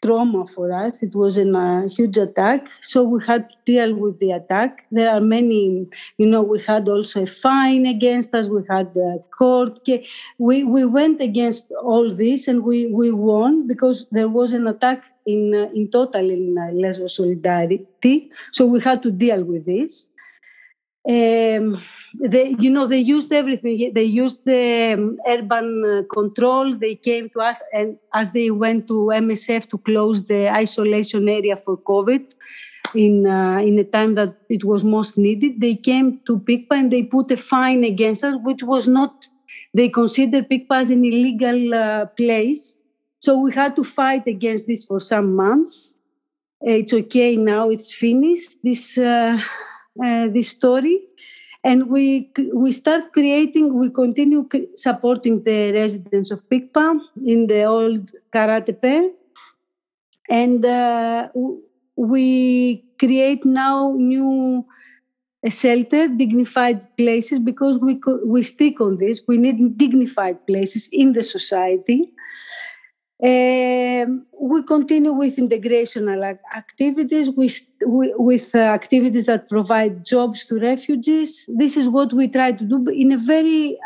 trauma 0.02 0.46
for 0.46 0.72
us. 0.72 1.02
It 1.02 1.14
was 1.14 1.38
a 1.38 1.88
huge 1.88 2.16
attack, 2.16 2.66
so 2.82 3.02
we 3.02 3.24
had 3.26 3.48
to 3.50 3.56
deal 3.66 3.94
with 3.94 4.18
the 4.18 4.32
attack. 4.32 4.86
There 4.90 5.10
are 5.10 5.20
many, 5.20 5.86
you 6.18 6.26
know, 6.26 6.42
we 6.42 6.60
had 6.60 6.88
also 6.88 7.22
a 7.22 7.26
fine 7.26 7.86
against 7.86 8.34
us. 8.34 8.48
We 8.48 8.62
had 8.68 8.94
the 8.94 9.22
court. 9.36 9.86
We 10.38 10.64
we 10.64 10.84
went 10.84 11.20
against 11.20 11.70
all 11.82 12.14
this 12.14 12.48
and 12.48 12.62
we 12.62 12.86
we 12.86 13.10
won 13.12 13.66
because 13.66 14.06
there 14.10 14.28
was 14.28 14.52
an 14.52 14.66
attack 14.66 15.02
in 15.26 15.54
in 15.74 15.90
total 15.90 16.30
in 16.30 16.56
uh, 16.58 16.72
Lesbos 16.72 17.16
solidarity. 17.16 18.30
So 18.52 18.66
we 18.66 18.80
had 18.80 19.02
to 19.02 19.10
deal 19.10 19.42
with 19.44 19.66
this 19.66 20.06
um, 21.06 21.82
they, 22.20 22.54
you 22.58 22.70
know, 22.70 22.86
they 22.86 22.98
used 22.98 23.32
everything. 23.32 23.92
They 23.94 24.04
used 24.04 24.44
the 24.44 24.94
um, 24.94 25.18
urban 25.26 25.84
uh, 25.84 26.14
control. 26.14 26.76
They 26.76 26.96
came 26.96 27.30
to 27.30 27.40
us, 27.40 27.62
and 27.72 27.96
as 28.14 28.32
they 28.32 28.50
went 28.50 28.88
to 28.88 29.12
MSF 29.14 29.68
to 29.70 29.78
close 29.78 30.24
the 30.24 30.48
isolation 30.48 31.28
area 31.28 31.56
for 31.56 31.76
COVID, 31.78 32.24
in 32.94 33.26
uh, 33.26 33.58
in 33.58 33.76
the 33.76 33.84
time 33.84 34.14
that 34.14 34.34
it 34.48 34.64
was 34.64 34.84
most 34.84 35.18
needed, 35.18 35.60
they 35.60 35.74
came 35.74 36.20
to 36.26 36.38
Pikpa 36.38 36.72
and 36.72 36.92
they 36.92 37.02
put 37.02 37.30
a 37.30 37.36
fine 37.36 37.84
against 37.84 38.24
us, 38.24 38.34
which 38.42 38.62
was 38.62 38.88
not. 38.88 39.28
They 39.74 39.88
considered 39.88 40.48
Pikpa 40.48 40.80
as 40.80 40.90
an 40.90 41.04
illegal 41.04 41.74
uh, 41.74 42.06
place, 42.06 42.78
so 43.20 43.38
we 43.38 43.52
had 43.52 43.76
to 43.76 43.84
fight 43.84 44.26
against 44.26 44.66
this 44.66 44.84
for 44.84 45.00
some 45.00 45.36
months. 45.36 45.98
It's 46.60 46.92
okay 46.92 47.36
now; 47.36 47.70
it's 47.70 47.92
finished. 47.92 48.58
This 48.62 48.98
uh, 48.98 49.38
this 50.32 50.48
story 50.48 51.00
and 51.64 51.88
we 51.90 52.30
we 52.54 52.72
start 52.72 53.12
creating 53.12 53.74
we 53.78 53.90
continue 53.90 54.48
supporting 54.76 55.42
the 55.42 55.72
residents 55.72 56.30
of 56.30 56.48
Pikpa 56.48 57.00
in 57.26 57.46
the 57.46 57.64
old 57.64 58.10
Karatepe 58.32 59.10
and 60.28 60.64
uh, 60.64 61.28
we 61.96 62.84
create 62.98 63.44
now 63.44 63.94
new 63.96 64.64
uh, 65.44 65.50
shelter 65.50 66.08
dignified 66.08 66.96
places 66.96 67.38
because 67.38 67.78
we 67.78 68.00
we 68.24 68.42
stick 68.42 68.80
on 68.80 68.98
this. 68.98 69.22
We 69.26 69.38
need 69.38 69.78
dignified 69.78 70.46
places 70.46 70.88
in 70.92 71.12
the 71.12 71.22
society 71.22 72.12
um, 73.20 74.26
we 74.40 74.62
continue 74.62 75.12
with 75.12 75.36
integrational 75.36 76.38
activities, 76.56 77.30
with, 77.30 77.60
with 77.82 78.54
uh, 78.54 78.58
activities 78.58 79.26
that 79.26 79.48
provide 79.48 80.06
jobs 80.06 80.46
to 80.46 80.60
refugees. 80.60 81.48
This 81.56 81.76
is 81.76 81.88
what 81.88 82.12
we 82.12 82.28
try 82.28 82.52
to 82.52 82.64
do 82.64 82.88
in 82.88 83.12
a 83.12 83.18
very, 83.18 83.76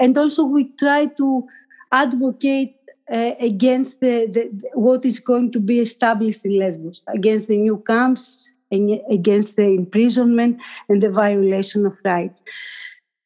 and 0.00 0.18
also 0.18 0.44
we 0.44 0.64
try 0.78 1.06
to 1.06 1.46
advocate 1.92 2.76
uh, 3.12 3.32
against 3.38 4.00
the, 4.00 4.26
the, 4.26 4.50
what 4.74 5.04
is 5.04 5.20
going 5.20 5.52
to 5.52 5.60
be 5.60 5.78
established 5.78 6.44
in 6.44 6.58
Lesbos, 6.58 7.02
against 7.06 7.46
the 7.48 7.56
new 7.56 7.82
camps, 7.86 8.54
and 8.72 9.00
against 9.08 9.54
the 9.54 9.62
imprisonment 9.62 10.58
and 10.88 11.00
the 11.00 11.10
violation 11.10 11.86
of 11.86 11.96
rights. 12.04 12.42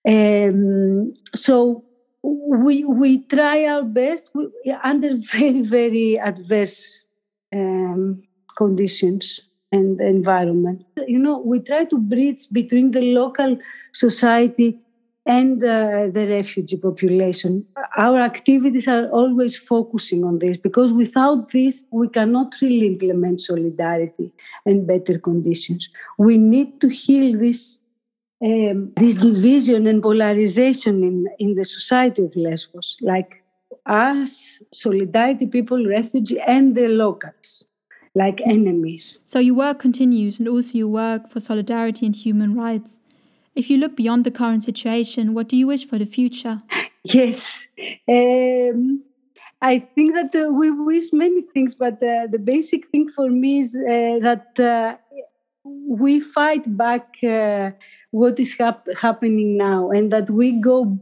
Um, 0.07 1.15
so 1.35 1.85
we 2.23 2.85
we 2.85 3.23
try 3.25 3.65
our 3.67 3.83
best 3.83 4.31
under 4.83 5.17
very 5.33 5.63
very 5.63 6.19
adverse 6.19 7.07
um, 7.53 8.23
conditions 8.57 9.41
and 9.71 10.01
environment. 10.01 10.85
You 11.07 11.19
know, 11.19 11.39
we 11.39 11.61
try 11.61 11.85
to 11.85 11.99
bridge 11.99 12.49
between 12.53 12.91
the 12.93 13.03
local 13.03 13.59
society 13.93 14.81
and 15.27 15.63
uh, 15.63 16.09
the 16.09 16.27
refugee 16.27 16.79
population. 16.79 17.67
Our 17.99 18.19
activities 18.21 18.89
are 18.89 19.09
always 19.11 19.57
focusing 19.59 20.25
on 20.25 20.39
this 20.39 20.57
because 20.57 20.93
without 20.93 21.53
this, 21.53 21.85
we 21.91 22.09
cannot 22.09 22.55
really 22.63 22.87
implement 22.87 23.43
solidarity 23.43 24.33
and 24.65 24.87
better 24.87 25.19
conditions. 25.19 25.91
We 26.17 26.39
need 26.39 26.81
to 26.81 26.89
heal 26.89 27.39
this 27.39 27.79
um, 28.43 28.93
this 28.97 29.15
division 29.15 29.87
and 29.87 30.03
polarization 30.03 31.03
in, 31.03 31.27
in 31.39 31.55
the 31.55 31.65
society 31.65 32.25
of 32.25 32.37
Lesbos, 32.37 32.99
like 33.01 33.43
us, 33.87 34.63
solidarity 34.73 35.47
people, 35.47 35.85
refugee, 35.87 36.41
and 36.41 36.77
the 36.77 36.89
locals, 36.89 37.65
like 38.15 38.41
enemies. 38.43 39.21
So 39.25 39.39
your 39.39 39.57
work 39.57 39.79
continues, 39.79 40.39
and 40.39 40.49
also 40.49 40.79
your 40.79 40.89
work 40.89 41.31
for 41.31 41.41
solidarity 41.41 42.07
and 42.07 42.15
human 42.15 42.55
rights. 42.55 42.99
If 43.55 43.69
you 43.71 43.79
look 43.79 43.97
beyond 43.97 44.25
the 44.25 44.31
current 44.31 44.63
situation, 44.63 45.35
what 45.35 45.49
do 45.49 45.57
you 45.57 45.67
wish 45.67 45.87
for 45.87 45.99
the 45.99 46.07
future? 46.07 46.59
Yes. 47.05 47.69
Um, 48.07 49.03
I 49.63 49.79
think 49.79 50.15
that 50.15 50.35
uh, 50.35 50.51
we 50.51 50.71
wish 50.71 51.13
many 51.13 51.43
things, 51.43 51.75
but 51.75 51.95
uh, 51.95 52.27
the 52.31 52.39
basic 52.39 52.89
thing 52.91 53.09
for 53.09 53.31
me 53.31 53.61
is 53.61 53.75
uh, 53.75 54.19
that 54.21 54.61
uh, 54.61 54.97
we 55.65 56.21
fight 56.21 56.77
back 56.77 57.17
uh, 57.25 57.71
what 58.11 58.39
is 58.41 58.57
hap- 58.59 58.89
happening 59.01 59.57
now, 59.57 59.91
and 59.91 60.11
that 60.13 60.31
we 60.31 60.53
go, 60.53 60.99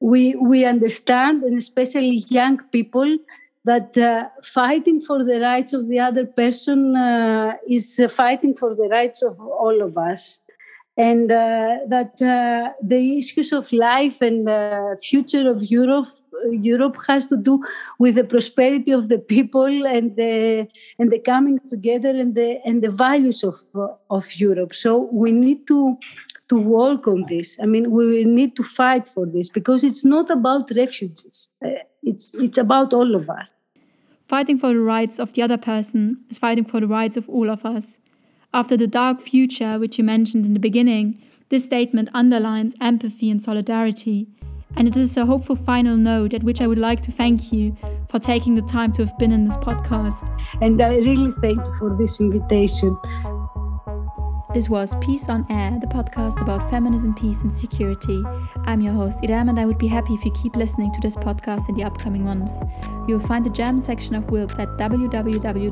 we 0.00 0.34
we 0.36 0.64
understand, 0.64 1.42
and 1.42 1.56
especially 1.56 2.24
young 2.28 2.58
people, 2.72 3.18
that 3.64 3.96
uh, 3.98 4.28
fighting 4.42 5.00
for 5.00 5.24
the 5.24 5.40
rights 5.40 5.72
of 5.72 5.88
the 5.88 5.98
other 5.98 6.24
person 6.24 6.96
is 7.68 8.00
fighting 8.10 8.54
for 8.54 8.74
the 8.74 8.88
rights 8.90 9.22
of 9.22 9.40
all 9.40 9.82
of 9.82 9.96
us 9.98 10.40
and 10.96 11.30
uh, 11.30 11.76
that 11.88 12.20
uh, 12.22 12.72
the 12.82 13.18
issues 13.18 13.52
of 13.52 13.70
life 13.72 14.22
and 14.22 14.46
the 14.46 14.96
future 15.02 15.48
of 15.50 15.62
Europe 15.64 16.08
Europe 16.50 16.96
has 17.06 17.26
to 17.26 17.36
do 17.36 17.62
with 17.98 18.14
the 18.14 18.24
prosperity 18.24 18.92
of 18.92 19.08
the 19.08 19.18
people 19.18 19.86
and 19.86 20.16
the 20.16 20.66
and 20.98 21.10
the 21.10 21.18
coming 21.18 21.58
together 21.68 22.10
and 22.10 22.34
the 22.34 22.60
and 22.64 22.82
the 22.82 22.90
values 22.90 23.44
of 23.44 23.58
of 24.10 24.34
Europe. 24.36 24.74
So 24.74 25.08
we 25.12 25.32
need 25.32 25.66
to 25.66 25.98
to 26.48 26.58
work 26.58 27.06
on 27.08 27.24
this. 27.28 27.58
I 27.60 27.66
mean, 27.66 27.90
we 27.90 28.24
need 28.24 28.54
to 28.56 28.62
fight 28.62 29.08
for 29.08 29.26
this 29.26 29.48
because 29.48 29.84
it's 29.84 30.04
not 30.04 30.30
about 30.30 30.70
refugees. 30.74 31.48
Uh, 31.64 31.70
it's 32.02 32.34
it's 32.34 32.58
about 32.58 32.94
all 32.94 33.14
of 33.14 33.28
us. 33.28 33.52
Fighting 34.28 34.58
for 34.58 34.72
the 34.72 34.80
rights 34.80 35.18
of 35.18 35.32
the 35.34 35.42
other 35.42 35.58
person 35.58 36.24
is 36.30 36.38
fighting 36.38 36.64
for 36.64 36.80
the 36.80 36.88
rights 36.88 37.16
of 37.16 37.28
all 37.28 37.50
of 37.50 37.64
us. 37.64 37.98
After 38.56 38.74
the 38.74 38.86
dark 38.86 39.20
future, 39.20 39.78
which 39.78 39.98
you 39.98 40.04
mentioned 40.04 40.46
in 40.46 40.54
the 40.54 40.58
beginning, 40.58 41.22
this 41.50 41.64
statement 41.64 42.08
underlines 42.14 42.74
empathy 42.80 43.30
and 43.30 43.42
solidarity. 43.42 44.28
And 44.78 44.88
it 44.88 44.96
is 44.96 45.14
a 45.18 45.26
hopeful 45.26 45.56
final 45.56 45.94
note 45.94 46.32
at 46.32 46.42
which 46.42 46.62
I 46.62 46.66
would 46.66 46.78
like 46.78 47.02
to 47.02 47.12
thank 47.12 47.52
you 47.52 47.76
for 48.08 48.18
taking 48.18 48.54
the 48.54 48.62
time 48.62 48.94
to 48.94 49.04
have 49.04 49.18
been 49.18 49.30
in 49.30 49.44
this 49.44 49.58
podcast. 49.58 50.26
And 50.62 50.80
I 50.80 50.94
really 50.94 51.32
thank 51.42 51.58
you 51.58 51.74
for 51.78 51.98
this 51.98 52.18
invitation. 52.18 52.96
This 54.56 54.70
was 54.70 54.94
Peace 55.02 55.28
on 55.28 55.44
Air, 55.50 55.76
the 55.78 55.86
podcast 55.86 56.40
about 56.40 56.70
feminism, 56.70 57.12
peace, 57.14 57.42
and 57.42 57.52
security. 57.52 58.24
I'm 58.64 58.80
your 58.80 58.94
host, 58.94 59.22
Iram, 59.22 59.50
and 59.50 59.60
I 59.60 59.66
would 59.66 59.76
be 59.76 59.86
happy 59.86 60.14
if 60.14 60.24
you 60.24 60.30
keep 60.30 60.56
listening 60.56 60.94
to 60.94 61.00
this 61.02 61.14
podcast 61.14 61.68
in 61.68 61.74
the 61.74 61.84
upcoming 61.84 62.24
months. 62.24 62.62
You'll 63.06 63.18
find 63.18 63.44
the 63.44 63.50
German 63.50 63.82
section 63.82 64.14
of 64.14 64.28
WILPF 64.28 64.58
at 64.58 64.68
www.wilpf.de. 64.78 65.68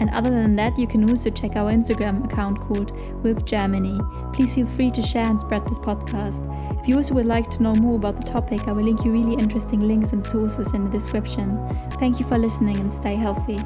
And 0.00 0.10
other 0.10 0.30
than 0.30 0.56
that, 0.56 0.76
you 0.76 0.88
can 0.88 1.08
also 1.08 1.30
check 1.30 1.54
our 1.54 1.70
Instagram 1.70 2.24
account 2.24 2.60
called 2.60 2.92
WILPF 3.22 3.44
Germany. 3.44 4.00
Please 4.32 4.52
feel 4.52 4.66
free 4.66 4.90
to 4.90 5.00
share 5.00 5.26
and 5.26 5.38
spread 5.38 5.68
this 5.68 5.78
podcast. 5.78 6.44
If 6.80 6.88
you 6.88 6.96
also 6.96 7.14
would 7.14 7.26
like 7.26 7.48
to 7.50 7.62
know 7.62 7.76
more 7.76 7.94
about 7.94 8.16
the 8.16 8.24
topic, 8.24 8.66
I 8.66 8.72
will 8.72 8.82
link 8.82 9.04
you 9.04 9.12
really 9.12 9.34
interesting 9.40 9.78
links 9.78 10.10
and 10.10 10.26
sources 10.26 10.74
in 10.74 10.82
the 10.82 10.90
description. 10.90 11.60
Thank 12.00 12.18
you 12.18 12.26
for 12.26 12.38
listening 12.38 12.78
and 12.78 12.90
stay 12.90 13.14
healthy. 13.14 13.60